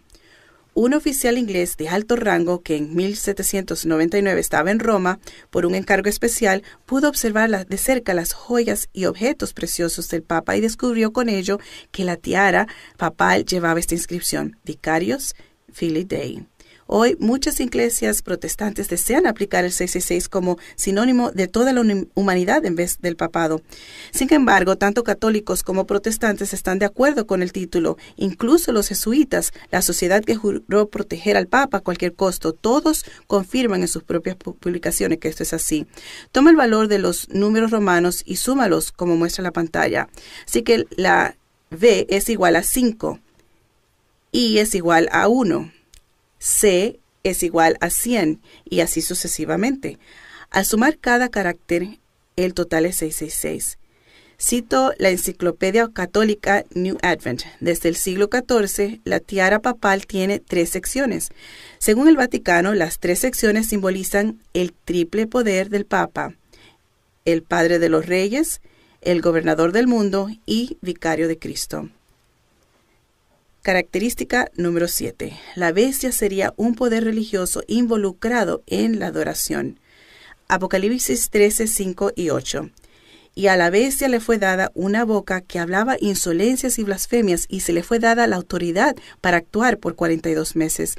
[0.77, 6.11] un oficial inglés de alto rango que en 1799 estaba en Roma por un encargo
[6.11, 11.31] especial pudo observar de cerca las joyas y objetos preciosos del Papa y descubrió con
[11.31, 11.59] ello
[11.93, 15.35] que la tiara papal llevaba esta inscripción, Vicarios
[15.73, 16.47] Filii Dei.
[16.89, 21.83] Hoy muchas iglesias protestantes desean aplicar el 666 como sinónimo de toda la
[22.15, 23.61] humanidad en vez del papado.
[24.13, 29.53] Sin embargo, tanto católicos como protestantes están de acuerdo con el título, incluso los jesuitas,
[29.71, 34.37] la sociedad que juró proteger al papa a cualquier costo, todos confirman en sus propias
[34.37, 35.87] publicaciones que esto es así.
[36.31, 40.09] Toma el valor de los números romanos y súmalos como muestra la pantalla.
[40.47, 41.37] Así que la
[41.71, 43.19] V es igual a 5
[44.31, 45.76] y es igual a 1.
[46.39, 49.99] C es igual a 100 y así sucesivamente.
[50.51, 51.99] Al sumar cada carácter,
[52.37, 53.79] el total es 666.
[54.39, 57.43] Cito la enciclopedia católica New Advent.
[57.61, 61.31] Desde el siglo XIV, la tiara papal tiene tres secciones.
[61.79, 66.35] Según el Vaticano, las tres secciones simbolizan el triple poder del Papa,
[67.25, 68.61] el Padre de los Reyes,
[69.01, 71.89] el Gobernador del Mundo y Vicario de Cristo.
[73.67, 75.37] Característica número 7.
[75.57, 79.81] La bestia sería un poder religioso involucrado en la adoración.
[80.47, 82.71] Apocalipsis 13, 5 y 8.
[83.35, 87.59] Y a la bestia le fue dada una boca que hablaba insolencias y blasfemias, y
[87.59, 90.95] se le fue dada la autoridad para actuar por 42 meses.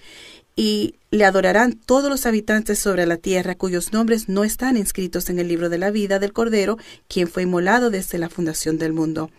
[0.58, 5.40] Y le adorarán todos los habitantes sobre la tierra cuyos nombres no están inscritos en
[5.40, 6.78] el libro de la vida del Cordero,
[7.08, 9.32] quien fue inmolado desde la fundación del mundo.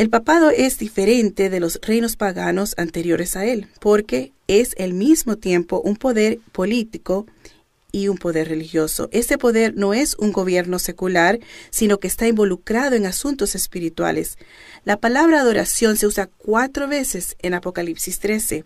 [0.00, 5.36] El papado es diferente de los reinos paganos anteriores a él, porque es al mismo
[5.36, 7.26] tiempo un poder político
[7.92, 9.10] y un poder religioso.
[9.12, 14.38] Este poder no es un gobierno secular, sino que está involucrado en asuntos espirituales.
[14.86, 18.64] La palabra adoración se usa cuatro veces en Apocalipsis 13,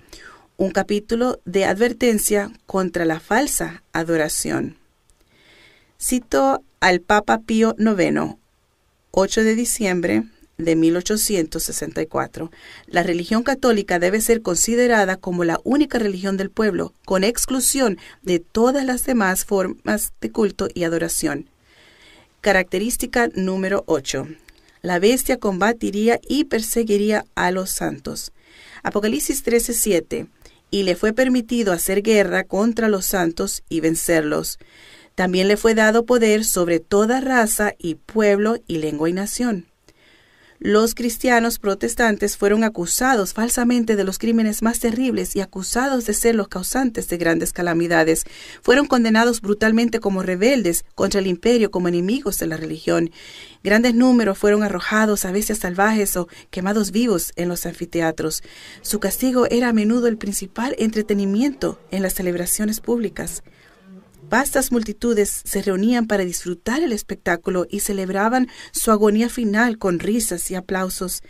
[0.57, 4.77] un capítulo de advertencia contra la falsa adoración.
[6.01, 8.37] Cito al Papa Pío IX,
[9.11, 10.23] 8 de diciembre
[10.58, 12.50] de 1864.
[12.86, 18.38] La religión católica debe ser considerada como la única religión del pueblo, con exclusión de
[18.40, 21.48] todas las demás formas de culto y adoración.
[22.40, 24.28] Característica número 8.
[24.82, 28.32] La bestia combatiría y perseguiría a los santos.
[28.82, 30.26] Apocalipsis 13:7.
[30.70, 34.58] Y le fue permitido hacer guerra contra los santos y vencerlos.
[35.14, 39.66] También le fue dado poder sobre toda raza y pueblo y lengua y nación
[40.64, 46.35] los cristianos protestantes fueron acusados falsamente de los crímenes más terribles y acusados de ser
[46.35, 48.24] los causantes de grandes calamidades.
[48.62, 53.11] Fueron condenados brutalmente como rebeldes contra el imperio, como enemigos de la religión.
[53.62, 58.42] Grandes números fueron arrojados a veces salvajes o quemados vivos en los anfiteatros.
[58.81, 63.42] Su castigo era a menudo el principal entretenimiento en las celebraciones públicas.
[64.35, 70.51] Vastas multitudes se reunían para disfrutar el espectáculo y celebraban su agonía final con risas
[70.51, 71.23] y aplausos.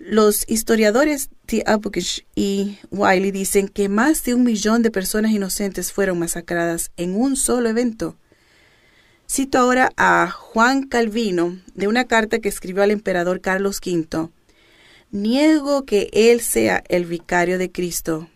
[0.00, 1.62] Los historiadores T.
[1.64, 7.14] Abukish y Wiley dicen que más de un millón de personas inocentes fueron masacradas en
[7.14, 8.16] un solo evento.
[9.30, 14.28] Cito ahora a Juan Calvino de una carta que escribió al emperador Carlos V.
[15.12, 18.28] Niego que él sea el vicario de Cristo,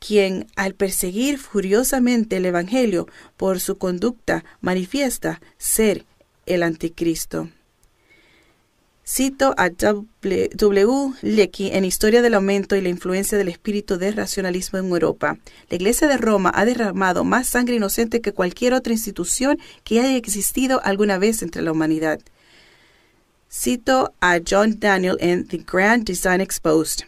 [0.00, 6.04] quien, al perseguir furiosamente el Evangelio por su conducta, manifiesta ser
[6.46, 7.48] el anticristo.
[9.06, 11.12] Cito a W.
[11.22, 15.36] Lecky en Historia del aumento y la influencia del espíritu de racionalismo en Europa.
[15.68, 20.16] La Iglesia de Roma ha derramado más sangre inocente que cualquier otra institución que haya
[20.16, 22.20] existido alguna vez entre la humanidad.
[23.52, 27.04] Cito a John Daniel en The Grand Design Exposed.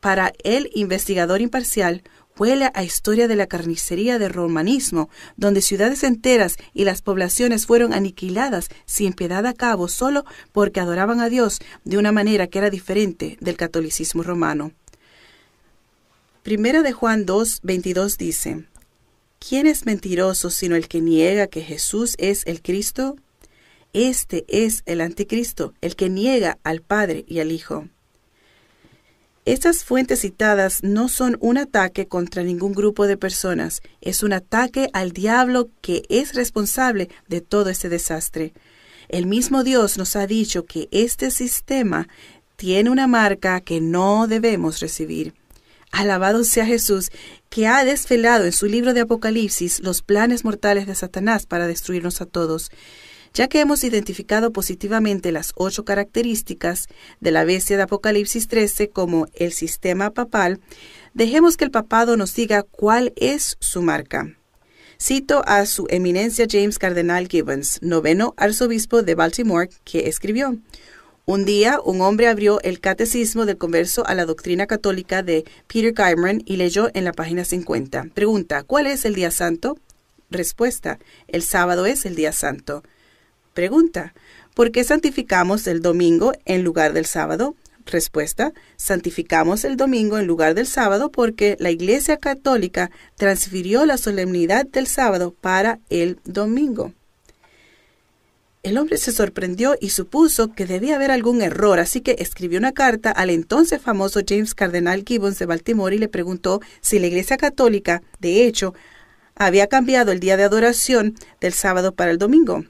[0.00, 2.02] Para el investigador imparcial,
[2.38, 7.92] huele a historia de la carnicería del romanismo, donde ciudades enteras y las poblaciones fueron
[7.92, 12.70] aniquiladas sin piedad a cabo solo porque adoraban a Dios de una manera que era
[12.70, 14.72] diferente del catolicismo romano.
[16.42, 18.64] Primera de Juan 2, 22 dice,
[19.38, 23.16] ¿Quién es mentiroso sino el que niega que Jesús es el Cristo?
[23.92, 27.88] Este es el anticristo, el que niega al Padre y al Hijo.
[29.48, 34.90] Estas fuentes citadas no son un ataque contra ningún grupo de personas, es un ataque
[34.92, 38.52] al diablo que es responsable de todo este desastre.
[39.08, 42.08] El mismo Dios nos ha dicho que este sistema
[42.56, 45.32] tiene una marca que no debemos recibir.
[45.92, 47.10] Alabado sea Jesús,
[47.48, 52.20] que ha desvelado en su libro de Apocalipsis los planes mortales de Satanás para destruirnos
[52.20, 52.70] a todos.
[53.34, 56.88] Ya que hemos identificado positivamente las ocho características
[57.20, 60.60] de la bestia de Apocalipsis 13 como el sistema papal,
[61.14, 64.34] dejemos que el papado nos diga cuál es su marca.
[65.00, 70.58] Cito a su eminencia James Cardenal Gibbons, noveno arzobispo de Baltimore, que escribió,
[71.28, 75.92] un día, un hombre abrió el Catecismo del Converso a la Doctrina Católica de Peter
[75.92, 78.06] Guyman y leyó en la página 50.
[78.14, 79.76] Pregunta, ¿cuál es el día santo?
[80.30, 82.82] Respuesta, el sábado es el día santo.
[83.58, 84.14] Pregunta,
[84.54, 87.56] ¿por qué santificamos el domingo en lugar del sábado?
[87.86, 94.64] Respuesta, santificamos el domingo en lugar del sábado porque la Iglesia Católica transfirió la solemnidad
[94.64, 96.92] del sábado para el domingo.
[98.62, 102.70] El hombre se sorprendió y supuso que debía haber algún error, así que escribió una
[102.70, 107.36] carta al entonces famoso James Cardenal Gibbons de Baltimore y le preguntó si la Iglesia
[107.36, 108.74] Católica, de hecho,
[109.34, 112.64] había cambiado el día de adoración del sábado para el domingo.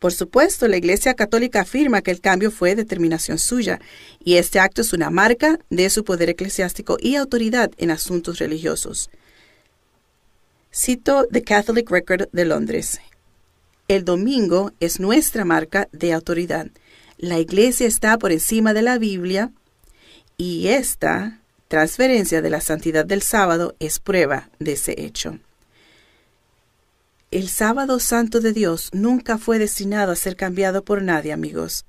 [0.00, 3.80] Por supuesto, la Iglesia Católica afirma que el cambio fue determinación suya,
[4.24, 9.10] y este acto es una marca de su poder eclesiástico y autoridad en asuntos religiosos.
[10.74, 12.98] Cito The Catholic Record de Londres.
[13.88, 16.68] El domingo es nuestra marca de autoridad.
[17.18, 19.52] La iglesia está por encima de la Biblia
[20.38, 25.38] y esta transferencia de la santidad del sábado es prueba de ese hecho.
[27.32, 31.84] El sábado santo de Dios nunca fue destinado a ser cambiado por nadie, amigos.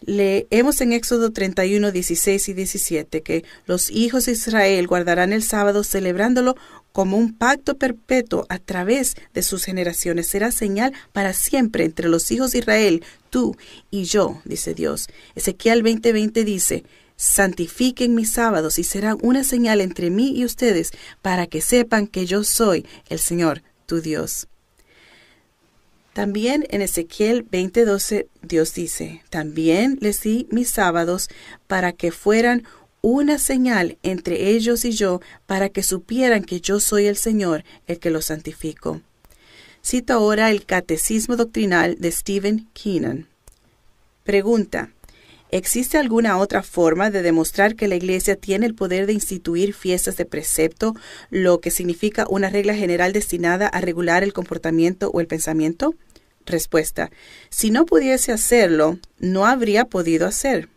[0.00, 5.84] Leemos en Éxodo 31, 16 y 17 que los hijos de Israel guardarán el sábado
[5.84, 6.56] celebrándolo
[6.92, 10.28] como un pacto perpetuo a través de sus generaciones.
[10.28, 13.58] Será señal para siempre entre los hijos de Israel, tú
[13.90, 15.08] y yo, dice Dios.
[15.34, 16.84] Ezequiel 20:20 dice,
[17.16, 20.90] santifiquen mis sábados y serán una señal entre mí y ustedes
[21.20, 24.48] para que sepan que yo soy el Señor, tu Dios.
[26.14, 31.28] También en Ezequiel 20:12 Dios dice, también les di mis sábados
[31.66, 32.62] para que fueran
[33.02, 37.98] una señal entre ellos y yo para que supieran que yo soy el Señor el
[37.98, 39.00] que los santifico.
[39.84, 43.26] Cito ahora el Catecismo Doctrinal de Stephen Keenan.
[44.22, 44.90] Pregunta.
[45.54, 50.16] ¿Existe alguna otra forma de demostrar que la Iglesia tiene el poder de instituir fiestas
[50.16, 50.96] de precepto,
[51.30, 55.94] lo que significa una regla general destinada a regular el comportamiento o el pensamiento?
[56.44, 57.12] Respuesta.
[57.50, 60.68] Si no pudiese hacerlo, no habría podido hacer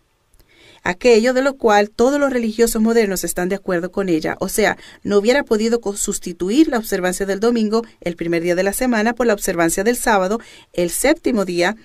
[0.88, 4.78] aquello de lo cual todos los religiosos modernos están de acuerdo con ella, o sea,
[5.04, 9.28] no hubiera podido sustituir la observancia del domingo, el primer día de la semana, por
[9.28, 10.40] la observancia del sábado,
[10.72, 11.76] el séptimo día,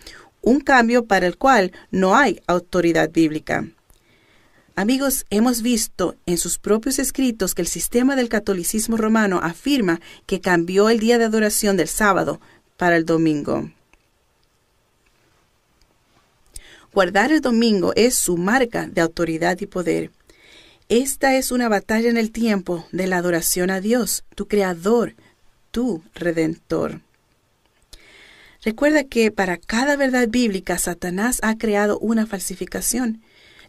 [0.43, 3.66] un cambio para el cual no hay autoridad bíblica.
[4.74, 10.40] Amigos, hemos visto en sus propios escritos que el sistema del catolicismo romano afirma que
[10.40, 12.40] cambió el día de adoración del sábado
[12.76, 13.70] para el domingo.
[16.93, 20.11] Guardar el domingo es su marca de autoridad y poder.
[20.88, 25.14] Esta es una batalla en el tiempo de la adoración a Dios, tu Creador,
[25.70, 27.01] tu Redentor.
[28.65, 33.21] Recuerda que para cada verdad bíblica Satanás ha creado una falsificación.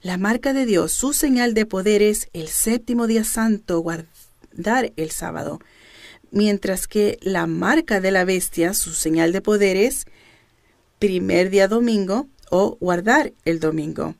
[0.01, 5.09] La marca de Dios, su señal de poder es el séptimo día santo, guardar el
[5.09, 5.59] sábado,
[6.29, 10.05] mientras que la marca de la bestia, su señal de poder es
[10.99, 14.13] primer día domingo, o guardar el domingo.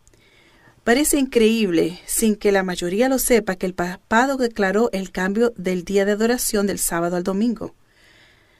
[0.83, 5.83] Parece increíble, sin que la mayoría lo sepa, que el papado declaró el cambio del
[5.83, 7.75] día de adoración del sábado al domingo.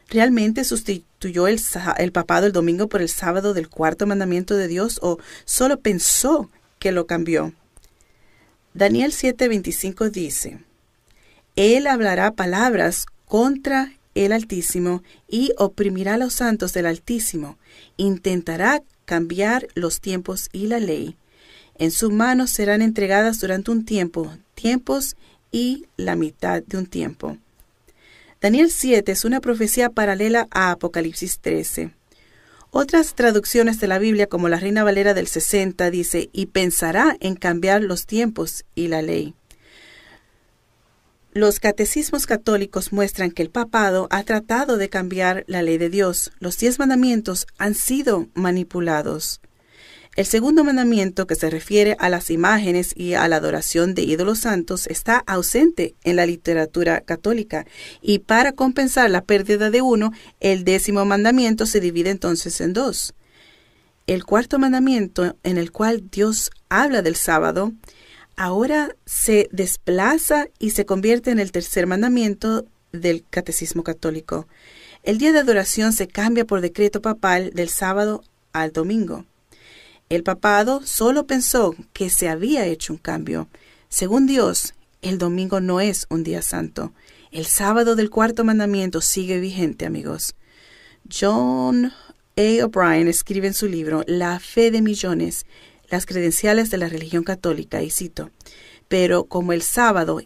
[0.09, 1.59] ¿Realmente sustituyó el,
[1.97, 6.49] el, papado el domingo por el sábado del cuarto mandamiento de Dios o solo pensó
[6.79, 7.53] que lo cambió?
[8.73, 10.59] Daniel 7:25 dice,
[11.55, 17.57] Él hablará palabras contra el Altísimo y oprimirá a los santos del Altísimo,
[17.97, 21.17] intentará cambiar los tiempos y la ley.
[21.75, 25.15] En sus manos serán entregadas durante un tiempo, tiempos
[25.51, 27.37] y la mitad de un tiempo.
[28.43, 31.91] Daniel 7 es una profecía paralela a Apocalipsis 13.
[32.71, 37.35] Otras traducciones de la Biblia, como la Reina Valera del 60, dice, y pensará en
[37.35, 39.33] cambiar los tiempos y la ley.
[41.31, 46.33] Los catecismos católicos muestran que el papado ha tratado de cambiar la ley de Dios.
[46.39, 49.39] Los diez mandamientos han sido manipulados.
[50.16, 54.39] El segundo mandamiento, que se refiere a las imágenes y a la adoración de ídolos
[54.39, 57.66] santos, está ausente en la literatura católica,
[57.99, 63.16] y para compensar la pérdida de uno, el décimo mandamiento se divide entonces en dos.
[64.05, 67.74] El cuarto mandamiento, en el cual Dios habla del sábado,
[68.36, 74.47] ahora se desplaza y se convierte en el tercer mandamiento del catecismo católico.
[75.01, 79.26] El día de adoración se cambia por decreto papal del sábado al domingo.
[80.09, 83.47] El papado solo pensó que se había hecho un cambio.
[83.89, 86.93] Según Dios, el domingo no es un día santo.
[87.31, 90.35] El sábado del cuarto mandamiento sigue vigente, amigos.
[91.11, 91.91] John
[92.37, 92.65] A.
[92.65, 95.45] O'Brien escribe en su libro La fe de millones,
[95.89, 98.31] las credenciales de la religión católica, y cito,
[98.87, 100.21] pero como el sábado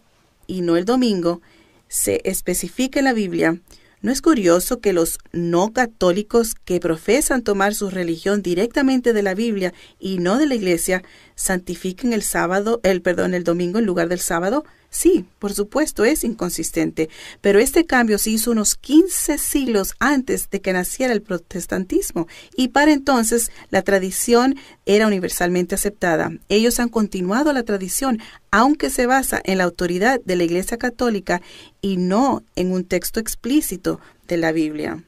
[0.47, 1.41] y no el domingo
[1.87, 3.59] se especifica en la Biblia,
[3.99, 9.33] ¿No es curioso que los no católicos que profesan tomar su religión directamente de la
[9.33, 14.07] Biblia y no de la Iglesia santifiquen el sábado, el perdón, el domingo en lugar
[14.07, 14.65] del sábado?
[14.97, 17.07] Sí, por supuesto, es inconsistente,
[17.39, 22.69] pero este cambio se hizo unos 15 siglos antes de que naciera el protestantismo y
[22.69, 24.55] para entonces la tradición
[24.87, 26.31] era universalmente aceptada.
[26.49, 28.19] Ellos han continuado la tradición,
[28.49, 31.43] aunque se basa en la autoridad de la Iglesia Católica
[31.79, 35.03] y no en un texto explícito de la Biblia.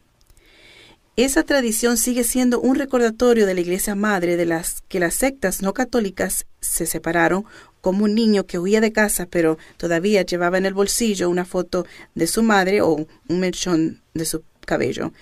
[1.16, 5.64] Esa tradición sigue siendo un recordatorio de la Iglesia Madre de las que las sectas
[5.64, 7.46] no católicas se separaron
[7.82, 11.86] como un niño que huía de casa, pero todavía llevaba en el bolsillo una foto
[12.16, 15.14] de su madre o un mechón de su cabello.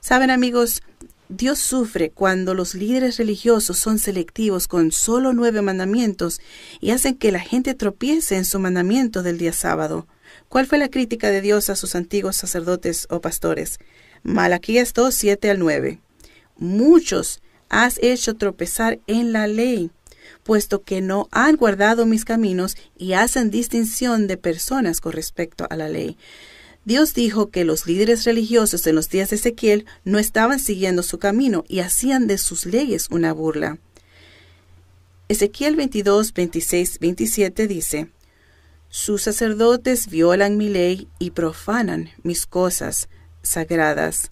[0.00, 0.82] Saben amigos,
[1.28, 6.40] Dios sufre cuando los líderes religiosos son selectivos con solo nueve mandamientos
[6.80, 10.06] y hacen que la gente tropiece en su mandamiento del día sábado.
[10.48, 13.78] ¿Cuál fue la crítica de Dios a sus antiguos sacerdotes o pastores?
[14.22, 16.00] Malaquías 2, 7 al 9.
[16.56, 19.90] Muchos has hecho tropezar en la ley
[20.44, 25.76] puesto que no han guardado mis caminos y hacen distinción de personas con respecto a
[25.76, 26.16] la ley.
[26.84, 31.18] Dios dijo que los líderes religiosos en los días de Ezequiel no estaban siguiendo su
[31.18, 33.78] camino y hacían de sus leyes una burla.
[35.28, 38.08] Ezequiel 22, 26, 27 dice,
[38.90, 43.08] Sus sacerdotes violan mi ley y profanan mis cosas
[43.42, 44.30] sagradas.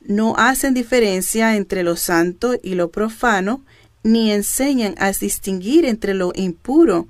[0.00, 3.64] No hacen diferencia entre lo santo y lo profano,
[4.06, 7.08] ni enseñan a distinguir entre lo impuro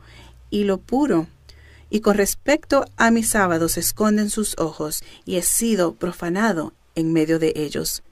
[0.49, 1.27] y lo puro.
[1.91, 7.39] Y con respecto a mis sábados esconden sus ojos, y he sido profanado en medio
[7.39, 8.03] de ellos.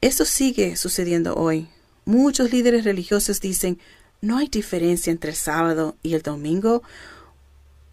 [0.00, 1.68] Esto sigue sucediendo hoy.
[2.04, 3.78] Muchos líderes religiosos dicen,
[4.20, 6.82] no hay diferencia entre el sábado y el domingo,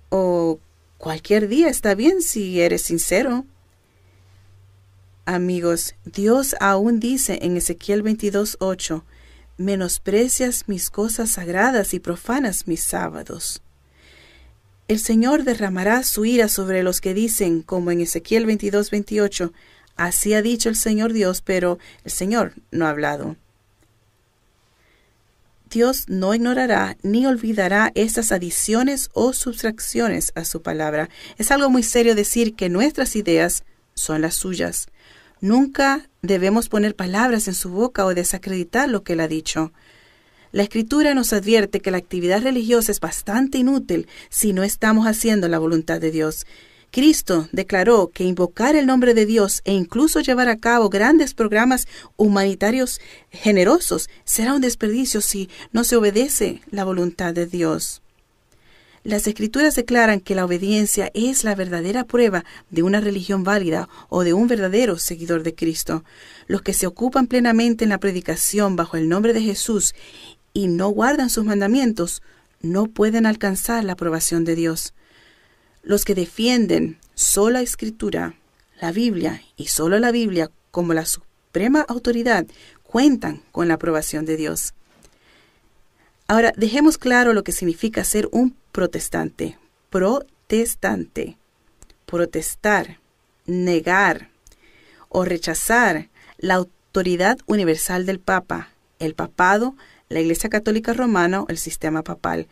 [0.09, 0.59] o
[0.97, 3.45] cualquier día está bien si eres sincero.
[5.25, 9.03] Amigos, Dios aún dice en Ezequiel 22.8,
[9.57, 13.61] menosprecias mis cosas sagradas y profanas mis sábados.
[14.87, 19.53] El Señor derramará su ira sobre los que dicen, como en Ezequiel 22, 28,
[19.95, 23.35] Así ha dicho el Señor Dios, pero el Señor no ha hablado.
[25.69, 31.09] Dios no ignorará ni olvidará estas adiciones o sustracciones a su palabra.
[31.37, 33.63] Es algo muy serio decir que nuestras ideas
[33.95, 34.87] son las suyas.
[35.43, 39.73] Nunca debemos poner palabras en su boca o desacreditar lo que él ha dicho.
[40.53, 45.49] La escritura nos advierte que la actividad religiosa es bastante inútil si no estamos haciendo
[45.49, 46.47] la voluntad de Dios.
[46.91, 51.89] Cristo declaró que invocar el nombre de Dios e incluso llevar a cabo grandes programas
[52.15, 58.02] humanitarios generosos será un desperdicio si no se obedece la voluntad de Dios.
[59.03, 64.23] Las escrituras declaran que la obediencia es la verdadera prueba de una religión válida o
[64.23, 66.05] de un verdadero seguidor de Cristo.
[66.47, 69.93] Los que se ocupan plenamente en la predicación bajo el nombre de Jesús
[70.53, 72.21] y no guardan sus mandamientos,
[72.61, 74.93] no pueden alcanzar la aprobación de Dios.
[75.83, 78.35] Los que defienden sola escritura,
[78.79, 82.45] la Biblia y solo la Biblia como la suprema autoridad,
[82.83, 84.73] cuentan con la aprobación de Dios.
[86.29, 89.57] Ahora, dejemos claro lo que significa ser un protestante.
[89.89, 91.37] Protestante.
[92.05, 92.99] Protestar,
[93.45, 94.29] negar
[95.07, 98.69] o rechazar la autoridad universal del Papa,
[98.99, 99.75] el papado,
[100.09, 102.47] la Iglesia Católica Romana, el sistema papal.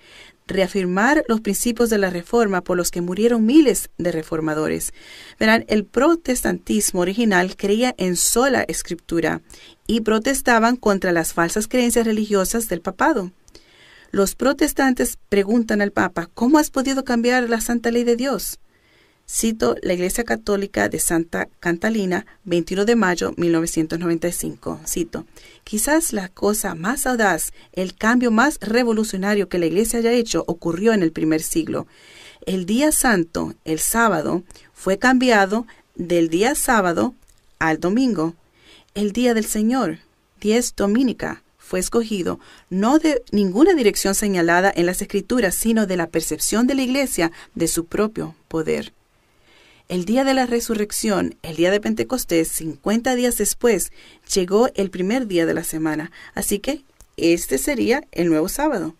[0.47, 4.93] Reafirmar los principios de la Reforma por los que murieron miles de reformadores.
[5.39, 9.41] Verán, el protestantismo original creía en sola escritura
[9.87, 13.31] y protestaban contra las falsas creencias religiosas del papado.
[14.11, 18.59] Los protestantes preguntan al Papa, ¿cómo has podido cambiar la santa ley de Dios?
[19.25, 24.81] Cito la Iglesia Católica de Santa Cantalina, 21 de mayo 1995.
[24.85, 25.25] Cito,
[25.63, 30.91] quizás la cosa más audaz, el cambio más revolucionario que la Iglesia haya hecho ocurrió
[30.91, 31.87] en el primer siglo.
[32.45, 34.43] El día santo, el sábado,
[34.73, 37.15] fue cambiado del día sábado
[37.59, 38.35] al domingo.
[38.93, 39.99] El día del Señor,
[40.41, 42.37] diez dominica, fue escogido
[42.69, 47.31] no de ninguna dirección señalada en las Escrituras, sino de la percepción de la Iglesia
[47.55, 48.91] de su propio poder.
[49.87, 53.93] El día de la resurrección, el día de Pentecostés, 50 días después,
[54.33, 56.83] llegó el primer día de la semana, así que
[57.15, 58.97] este sería el nuevo sábado.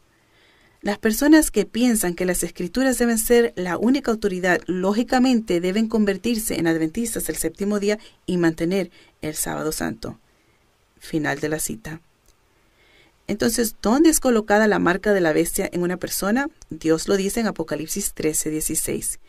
[0.82, 6.58] Las personas que piensan que las escrituras deben ser la única autoridad, lógicamente deben convertirse
[6.58, 8.92] en adventistas el séptimo día y mantener
[9.22, 10.22] el sábado santo.
[11.00, 12.00] Final de la cita.
[13.28, 16.48] Entonces, ¿dónde es colocada la marca de la bestia en una persona?
[16.70, 19.20] Dios lo dice en Apocalipsis 13, 16.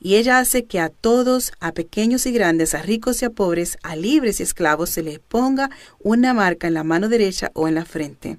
[0.00, 3.78] Y ella hace que a todos, a pequeños y grandes, a ricos y a pobres,
[3.82, 7.76] a libres y esclavos, se les ponga una marca en la mano derecha o en
[7.76, 8.38] la frente.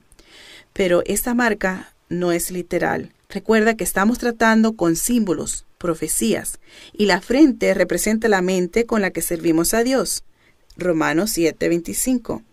[0.74, 3.14] Pero esta marca no es literal.
[3.30, 6.60] Recuerda que estamos tratando con símbolos, profecías,
[6.92, 10.24] y la frente representa la mente con la que servimos a Dios.
[10.78, 12.44] Romanos 7:25.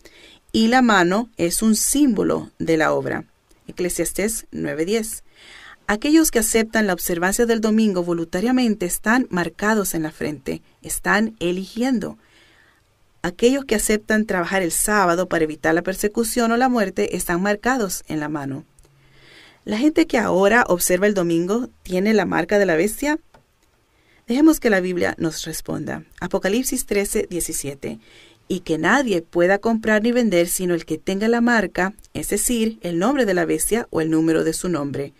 [0.52, 3.24] Y la mano es un símbolo de la obra.
[3.68, 5.22] Eclesiastés 9:10.
[5.86, 12.16] Aquellos que aceptan la observancia del domingo voluntariamente están marcados en la frente, están eligiendo.
[13.22, 18.02] Aquellos que aceptan trabajar el sábado para evitar la persecución o la muerte están marcados
[18.08, 18.64] en la mano.
[19.64, 23.18] ¿La gente que ahora observa el domingo tiene la marca de la bestia?
[24.26, 26.04] Dejemos que la Biblia nos responda.
[26.20, 27.98] Apocalipsis 13, 17.
[28.52, 32.80] Y que nadie pueda comprar ni vender sino el que tenga la marca, es decir,
[32.80, 35.12] el nombre de la bestia o el número de su nombre.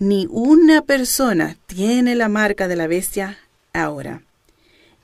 [0.00, 3.38] Ni una persona tiene la marca de la bestia
[3.72, 4.22] ahora.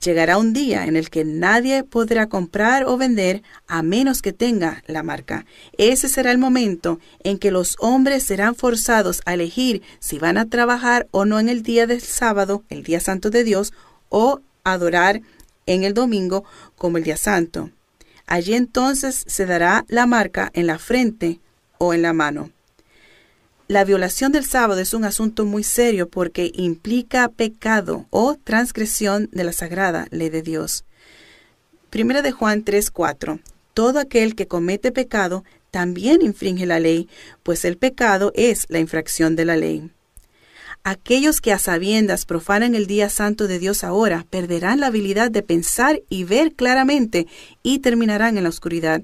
[0.03, 4.83] Llegará un día en el que nadie podrá comprar o vender a menos que tenga
[4.85, 5.45] la marca.
[5.77, 10.49] Ese será el momento en que los hombres serán forzados a elegir si van a
[10.49, 13.71] trabajar o no en el día del sábado, el día santo de Dios,
[14.09, 15.21] o adorar
[15.65, 16.43] en el domingo
[16.77, 17.69] como el día santo.
[18.25, 21.39] Allí entonces se dará la marca en la frente
[21.77, 22.51] o en la mano.
[23.67, 29.45] La violación del sábado es un asunto muy serio porque implica pecado o transgresión de
[29.45, 30.85] la sagrada ley de Dios.
[31.89, 33.39] Primera de Juan 3:4.
[33.73, 37.07] Todo aquel que comete pecado también infringe la ley,
[37.41, 39.89] pues el pecado es la infracción de la ley.
[40.85, 45.41] Aquellos que a sabiendas profanan el día santo de Dios ahora perderán la habilidad de
[45.41, 47.25] pensar y ver claramente
[47.63, 49.01] y terminarán en la oscuridad.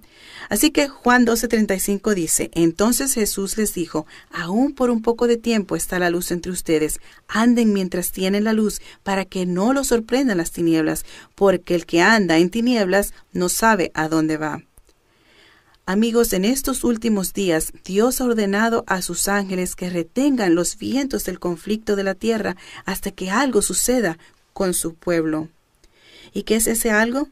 [0.49, 5.77] Así que Juan 12:35 dice, entonces Jesús les dijo, aún por un poco de tiempo
[5.77, 6.99] está la luz entre ustedes,
[7.29, 12.01] anden mientras tienen la luz, para que no los sorprendan las tinieblas, porque el que
[12.01, 14.63] anda en tinieblas no sabe a dónde va.
[15.89, 21.25] Amigos, en estos últimos días Dios ha ordenado a sus ángeles que retengan los vientos
[21.25, 24.19] del conflicto de la tierra hasta que algo suceda
[24.53, 25.49] con su pueblo.
[26.31, 27.27] ¿Y qué es ese algo?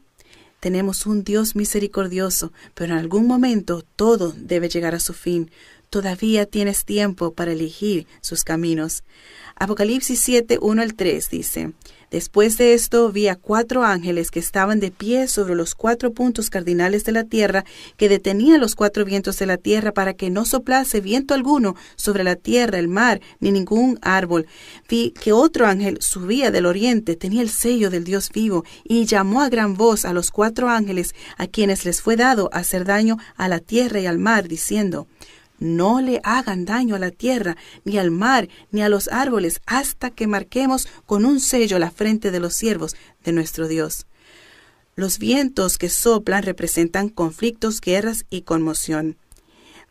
[0.58, 5.52] Tenemos un Dios misericordioso, pero en algún momento todo debe llegar a su fin.
[5.88, 9.04] Todavía tienes tiempo para elegir sus caminos.
[9.54, 11.74] Apocalipsis 7, 1 al 3 dice,
[12.10, 16.48] Después de esto vi a cuatro ángeles que estaban de pie sobre los cuatro puntos
[16.48, 17.64] cardinales de la tierra,
[17.98, 22.24] que detenían los cuatro vientos de la tierra para que no soplase viento alguno sobre
[22.24, 24.46] la tierra, el mar, ni ningún árbol.
[24.88, 29.42] Vi que otro ángel subía del oriente, tenía el sello del Dios vivo, y llamó
[29.42, 33.48] a gran voz a los cuatro ángeles, a quienes les fue dado hacer daño a
[33.48, 35.08] la tierra y al mar, diciendo,
[35.58, 40.10] no le hagan daño a la tierra, ni al mar, ni a los árboles, hasta
[40.10, 44.06] que marquemos con un sello la frente de los siervos de nuestro Dios.
[44.94, 49.16] Los vientos que soplan representan conflictos, guerras y conmoción.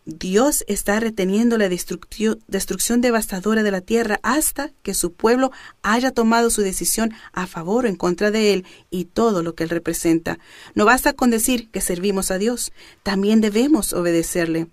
[0.09, 5.51] Dios está reteniendo la destrucción devastadora de la tierra hasta que su pueblo
[5.82, 9.65] haya tomado su decisión a favor o en contra de él y todo lo que
[9.65, 10.39] él representa.
[10.76, 12.72] No basta con decir que servimos a Dios,
[13.03, 14.68] también debemos obedecerle.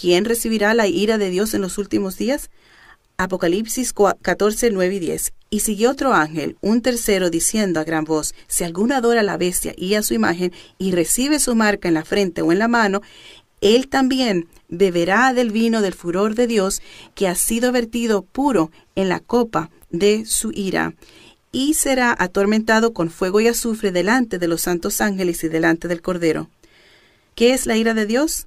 [0.00, 2.50] ¿Quién recibirá la ira de Dios en los últimos días?
[3.16, 5.32] Apocalipsis 14, 9 y 10.
[5.50, 9.36] Y siguió otro ángel, un tercero, diciendo a gran voz, si alguno adora a la
[9.36, 12.68] bestia y a su imagen, y recibe su marca en la frente o en la
[12.68, 13.02] mano,
[13.60, 16.80] él también beberá del vino del furor de Dios,
[17.16, 20.94] que ha sido vertido puro en la copa de su ira,
[21.50, 26.02] y será atormentado con fuego y azufre delante de los santos ángeles y delante del
[26.02, 26.48] Cordero.
[27.34, 28.46] ¿Qué es la ira de Dios?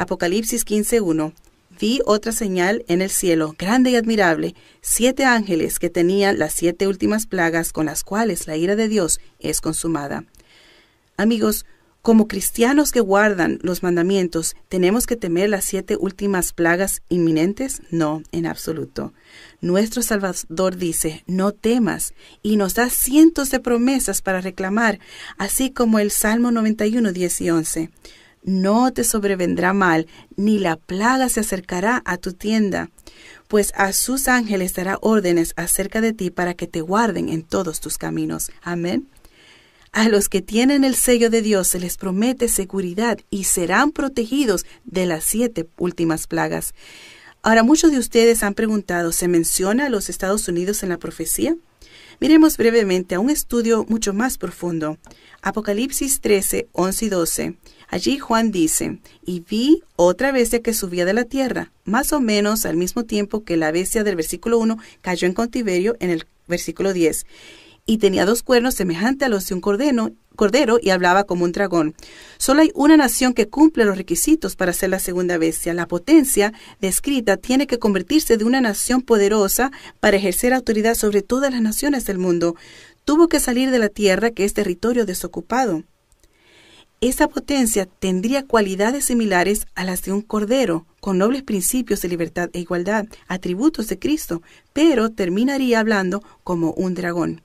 [0.00, 1.34] Apocalipsis 15.1.
[1.78, 6.88] vi otra señal en el cielo, grande y admirable, siete ángeles que tenían las siete
[6.88, 10.24] últimas plagas con las cuales la ira de Dios es consumada.
[11.18, 11.66] Amigos,
[12.00, 17.82] como cristianos que guardan los mandamientos, ¿tenemos que temer las siete últimas plagas inminentes?
[17.90, 19.12] No, en absoluto.
[19.60, 24.98] Nuestro Salvador dice, no temas, y nos da cientos de promesas para reclamar,
[25.36, 27.90] así como el Salmo 91, 10 y 11.
[28.42, 32.90] No te sobrevendrá mal, ni la plaga se acercará a tu tienda,
[33.48, 37.80] pues a sus ángeles dará órdenes acerca de ti para que te guarden en todos
[37.80, 38.50] tus caminos.
[38.62, 39.08] Amén.
[39.92, 44.64] A los que tienen el sello de Dios se les promete seguridad y serán protegidos
[44.84, 46.74] de las siete últimas plagas.
[47.42, 51.56] Ahora, muchos de ustedes han preguntado, ¿se menciona a los Estados Unidos en la profecía?
[52.20, 54.98] Miremos brevemente a un estudio mucho más profundo.
[55.42, 57.56] Apocalipsis 13, 11 y 12.
[57.90, 62.64] Allí Juan dice, y vi otra bestia que subía de la tierra, más o menos
[62.64, 66.92] al mismo tiempo que la bestia del versículo 1 cayó en cautiverio en el versículo
[66.92, 67.26] 10
[67.86, 71.50] y tenía dos cuernos semejantes a los de un cordero, cordero y hablaba como un
[71.50, 71.96] dragón.
[72.38, 75.74] Solo hay una nación que cumple los requisitos para ser la segunda bestia.
[75.74, 81.50] La potencia descrita tiene que convertirse de una nación poderosa para ejercer autoridad sobre todas
[81.50, 82.54] las naciones del mundo.
[83.04, 85.82] Tuvo que salir de la tierra, que es territorio desocupado.
[87.02, 92.50] Esa potencia tendría cualidades similares a las de un cordero, con nobles principios de libertad
[92.52, 94.42] e igualdad, atributos de Cristo,
[94.74, 97.40] pero terminaría hablando como un dragón.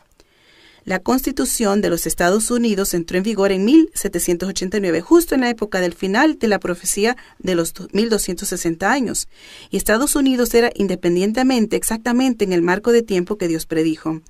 [0.83, 5.79] La Constitución de los Estados Unidos entró en vigor en 1789, justo en la época
[5.79, 9.29] del final de la profecía de los 1260 años,
[9.69, 14.21] y Estados Unidos era independientemente exactamente en el marco de tiempo que Dios predijo.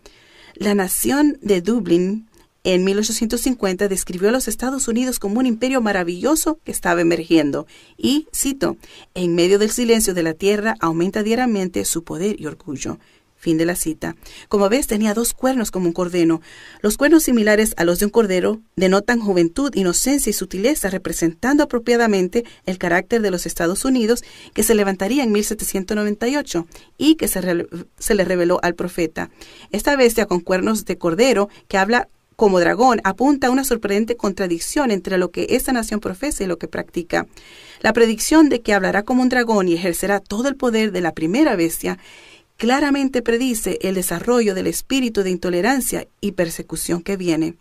[0.54, 2.28] La nación de Dublín
[2.66, 8.28] en 1850 describió a los Estados Unidos como un imperio maravilloso que estaba emergiendo y,
[8.36, 8.76] cito,
[9.14, 12.98] en medio del silencio de la tierra aumenta diariamente su poder y orgullo.
[13.38, 14.16] Fin de la cita.
[14.48, 16.42] Como ves, tenía dos cuernos como un cordero.
[16.82, 22.46] Los cuernos similares a los de un cordero denotan juventud, inocencia y sutileza, representando apropiadamente
[22.66, 24.24] el carácter de los Estados Unidos
[24.56, 26.66] que se levantaría en 1798
[26.98, 27.68] y que se,
[28.00, 29.30] se le reveló al profeta.
[29.72, 34.92] Esta bestia con cuernos de cordero que habla como dragón apunta a una sorprendente contradicción
[34.92, 37.28] entre lo que esta nación profesa y lo que practica.
[37.82, 41.14] La predicción de que hablará como un dragón y ejercerá todo el poder de la
[41.14, 41.98] primera bestia
[42.58, 47.56] claramente predice el desarrollo del espíritu de intolerancia y persecución que viene.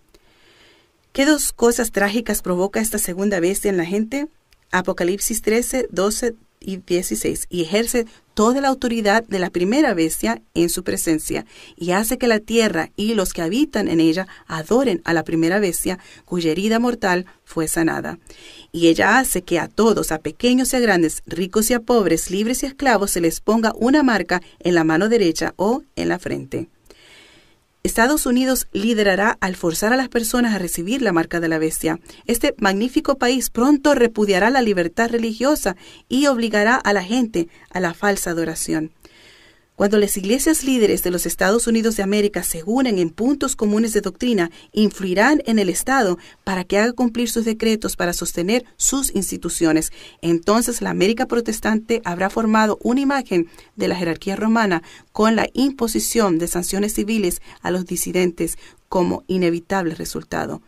[1.12, 4.26] ¿Qué dos cosas trágicas provoca esta segunda bestia en la gente?
[4.72, 10.68] Apocalipsis 13, 12 y 16, y ejerce toda la autoridad de la primera bestia en
[10.68, 11.46] su presencia,
[11.76, 15.60] y hace que la tierra y los que habitan en ella adoren a la primera
[15.60, 18.18] bestia, cuya herida mortal fue sanada
[18.74, 22.28] y ella hace que a todos, a pequeños y a grandes, ricos y a pobres,
[22.28, 26.18] libres y esclavos, se les ponga una marca en la mano derecha o en la
[26.18, 26.66] frente.
[27.84, 32.00] Estados Unidos liderará al forzar a las personas a recibir la marca de la bestia.
[32.24, 35.76] Este magnífico país pronto repudiará la libertad religiosa
[36.08, 38.90] y obligará a la gente a la falsa adoración.
[39.76, 43.92] Cuando las iglesias líderes de los Estados Unidos de América se unen en puntos comunes
[43.92, 49.12] de doctrina, influirán en el Estado para que haga cumplir sus decretos para sostener sus
[49.16, 49.90] instituciones.
[50.22, 56.38] Entonces la América protestante habrá formado una imagen de la jerarquía romana con la imposición
[56.38, 58.58] de sanciones civiles a los disidentes
[58.88, 60.62] como inevitable resultado.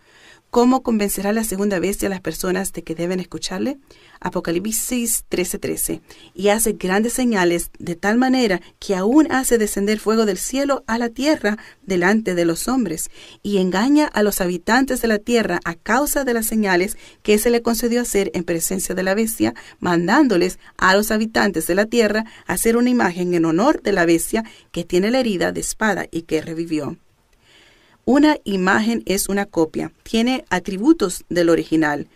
[0.51, 3.79] ¿Cómo convencerá la segunda bestia a las personas de que deben escucharle?
[4.21, 6.01] Apocalipsis 13:13.
[6.35, 10.99] Y hace grandes señales de tal manera que aún hace descender fuego del cielo a
[10.99, 13.11] la tierra delante de los hombres,
[13.43, 17.51] y engaña a los habitantes de la tierra a causa de las señales que se
[17.51, 22.25] le concedió hacer en presencia de la bestia, mandándoles a los habitantes de la tierra
[22.47, 26.23] hacer una imagen en honor de la bestia que tiene la herida de espada y
[26.23, 26.97] que revivió.
[28.05, 32.07] Una imagen es una copia, tiene atributos del original.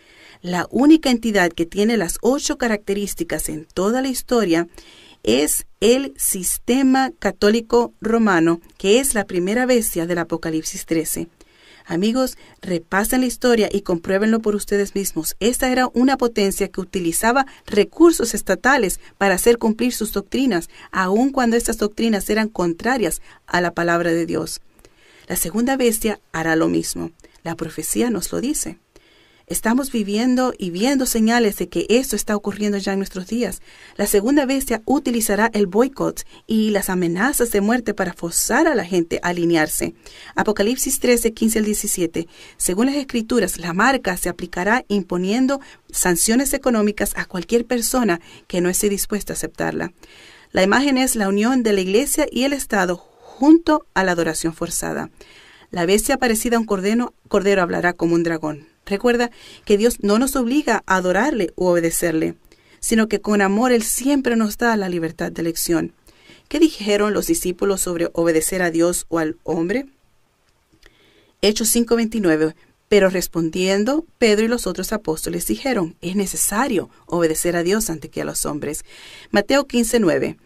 [0.43, 4.69] La única entidad que tiene las ocho características en toda la historia
[5.23, 11.29] es el sistema católico romano, que es la primera bestia del Apocalipsis 13.
[11.85, 15.37] Amigos, repasen la historia y compruébenlo por ustedes mismos.
[15.41, 21.57] Esta era una potencia que utilizaba recursos estatales para hacer cumplir sus doctrinas, aun cuando
[21.57, 24.61] estas doctrinas eran contrarias a la palabra de Dios.
[25.27, 27.11] La segunda bestia hará lo mismo.
[27.43, 28.79] La profecía nos lo dice.
[29.51, 33.61] Estamos viviendo y viendo señales de que esto está ocurriendo ya en nuestros días.
[33.97, 38.85] La segunda bestia utilizará el boicot y las amenazas de muerte para forzar a la
[38.85, 39.93] gente a alinearse.
[40.37, 42.29] Apocalipsis 13, 15 al 17.
[42.59, 48.69] Según las escrituras, la marca se aplicará imponiendo sanciones económicas a cualquier persona que no
[48.69, 49.93] esté dispuesta a aceptarla.
[50.53, 54.55] La imagen es la unión de la iglesia y el Estado junto a la adoración
[54.55, 55.11] forzada.
[55.73, 58.70] La bestia parecida a un cordero, cordero hablará como un dragón.
[58.91, 59.31] Recuerda
[59.65, 62.35] que Dios no nos obliga a adorarle o obedecerle,
[62.81, 65.93] sino que con amor Él siempre nos da la libertad de elección.
[66.49, 69.87] ¿Qué dijeron los discípulos sobre obedecer a Dios o al hombre?
[71.41, 72.55] Hechos 5:29.
[72.89, 78.23] Pero respondiendo, Pedro y los otros apóstoles dijeron, es necesario obedecer a Dios ante que
[78.23, 78.85] a los hombres.
[79.31, 80.37] Mateo 15:9.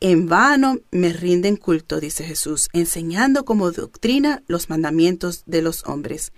[0.00, 6.32] En vano me rinden culto, dice Jesús, enseñando como doctrina los mandamientos de los hombres.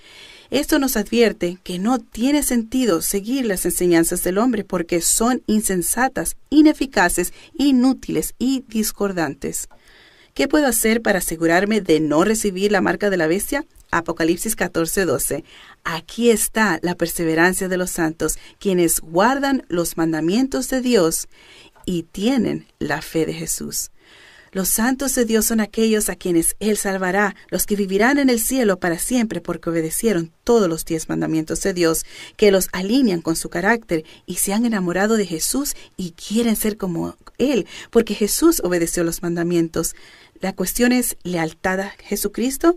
[0.51, 6.37] Esto nos advierte que no tiene sentido seguir las enseñanzas del hombre porque son insensatas,
[6.51, 9.69] ineficaces, inútiles y discordantes.
[10.35, 13.65] ¿Qué puedo hacer para asegurarme de no recibir la marca de la bestia?
[13.93, 15.45] Apocalipsis 14:12.
[15.85, 21.29] Aquí está la perseverancia de los santos, quienes guardan los mandamientos de Dios
[21.87, 23.91] y tienen la fe de Jesús.
[24.53, 28.41] Los santos de Dios son aquellos a quienes Él salvará, los que vivirán en el
[28.41, 32.05] cielo para siempre porque obedecieron todos los diez mandamientos de Dios,
[32.37, 36.77] que los alinean con su carácter y se han enamorado de Jesús y quieren ser
[36.77, 39.95] como Él, porque Jesús obedeció los mandamientos.
[40.41, 42.77] La cuestión es lealtad a Jesucristo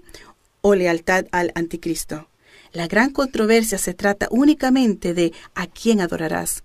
[0.61, 2.27] o lealtad al anticristo.
[2.71, 6.63] La gran controversia se trata únicamente de a quién adorarás.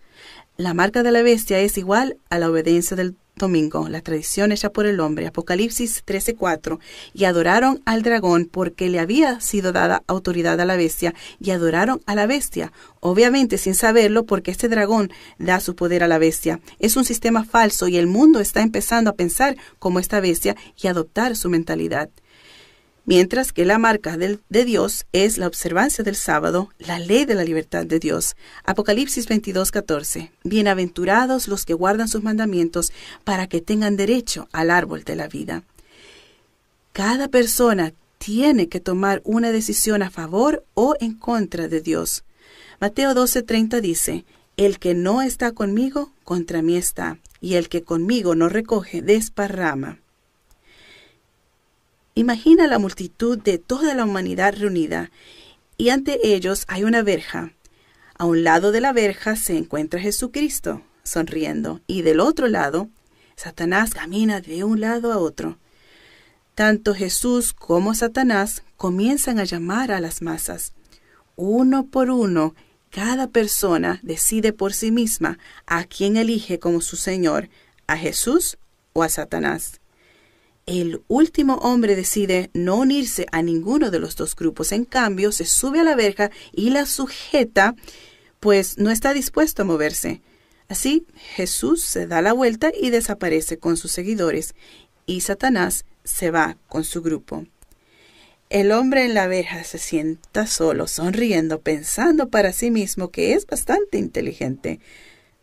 [0.58, 4.70] La marca de la bestia es igual a la obediencia del domingo, la tradición hecha
[4.70, 6.78] por el hombre, Apocalipsis 13:4,
[7.14, 12.00] y adoraron al dragón porque le había sido dada autoridad a la bestia, y adoraron
[12.06, 16.60] a la bestia, obviamente sin saberlo porque este dragón da su poder a la bestia.
[16.78, 20.88] Es un sistema falso y el mundo está empezando a pensar como esta bestia y
[20.88, 22.10] adoptar su mentalidad
[23.08, 27.42] mientras que la marca de, Dios es la observancia del sábado, la ley de la
[27.42, 28.36] libertad de Dios.
[28.64, 30.30] Apocalipsis 22:14.
[30.44, 32.92] Bienaventurados los que guardan sus mandamientos
[33.24, 35.62] para que tengan derecho al árbol de la vida.
[36.92, 42.24] Cada persona tiene que tomar una decisión a favor o en contra de Dios.
[42.78, 44.26] Mateo 12:30 dice,
[44.58, 49.98] El que no está conmigo, contra mí está, y el que conmigo no recoge, desparrama.
[52.18, 55.12] Imagina la multitud de toda la humanidad reunida
[55.76, 57.52] y ante ellos hay una verja.
[58.16, 62.88] A un lado de la verja se encuentra Jesucristo, sonriendo, y del otro lado,
[63.36, 65.58] Satanás camina de un lado a otro.
[66.56, 70.72] Tanto Jesús como Satanás comienzan a llamar a las masas.
[71.36, 72.56] Uno por uno,
[72.90, 77.48] cada persona decide por sí misma a quién elige como su Señor,
[77.86, 78.58] a Jesús
[78.92, 79.80] o a Satanás.
[80.68, 84.70] El último hombre decide no unirse a ninguno de los dos grupos.
[84.72, 87.74] En cambio, se sube a la verja y la sujeta,
[88.38, 90.20] pues no está dispuesto a moverse.
[90.68, 94.54] Así, Jesús se da la vuelta y desaparece con sus seguidores,
[95.06, 97.46] y Satanás se va con su grupo.
[98.50, 103.46] El hombre en la verja se sienta solo, sonriendo, pensando para sí mismo que es
[103.46, 104.80] bastante inteligente,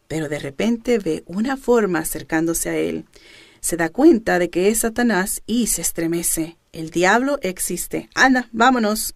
[0.08, 3.06] pero de repente ve una forma acercándose a él
[3.66, 6.56] se da cuenta de que es Satanás y se estremece.
[6.72, 8.12] El diablo existe.
[8.14, 9.16] Anda, vámonos.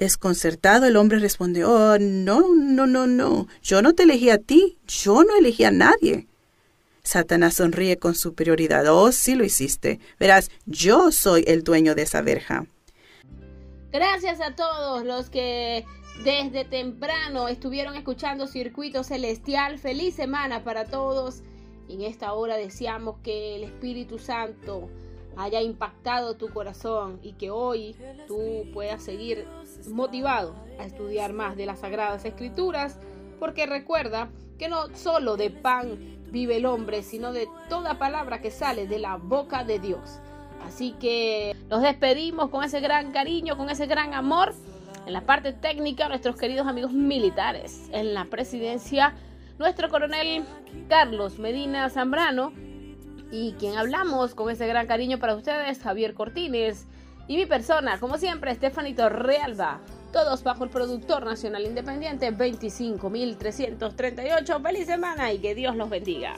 [0.00, 3.46] Desconcertado, el hombre responde, Oh, no, no, no, no.
[3.62, 4.78] Yo no te elegí a ti.
[4.88, 6.26] Yo no elegí a nadie.
[7.04, 8.84] Satanás sonríe con superioridad.
[8.88, 10.00] Oh, sí lo hiciste.
[10.18, 12.66] Verás, yo soy el dueño de esa verja.
[13.92, 15.84] Gracias a todos los que
[16.24, 19.78] desde temprano estuvieron escuchando Circuito Celestial.
[19.78, 21.44] Feliz semana para todos.
[21.88, 24.88] En esta hora deseamos que el Espíritu Santo
[25.36, 27.94] haya impactado tu corazón y que hoy
[28.26, 29.46] tú puedas seguir
[29.88, 32.98] motivado a estudiar más de las Sagradas Escrituras,
[33.38, 35.98] porque recuerda que no solo de pan
[36.30, 40.18] vive el hombre, sino de toda palabra que sale de la boca de Dios.
[40.64, 44.54] Así que nos despedimos con ese gran cariño, con ese gran amor.
[45.06, 49.14] En la parte técnica, nuestros queridos amigos militares, en la presidencia
[49.58, 50.44] nuestro coronel
[50.88, 52.52] Carlos Medina Zambrano
[53.30, 56.86] y quien hablamos con ese gran cariño para ustedes, Javier Cortines,
[57.28, 59.80] y mi persona, como siempre, Estefanito Realba.
[60.12, 64.60] Todos bajo el productor nacional independiente 25338.
[64.60, 66.34] Feliz semana y que Dios los bendiga.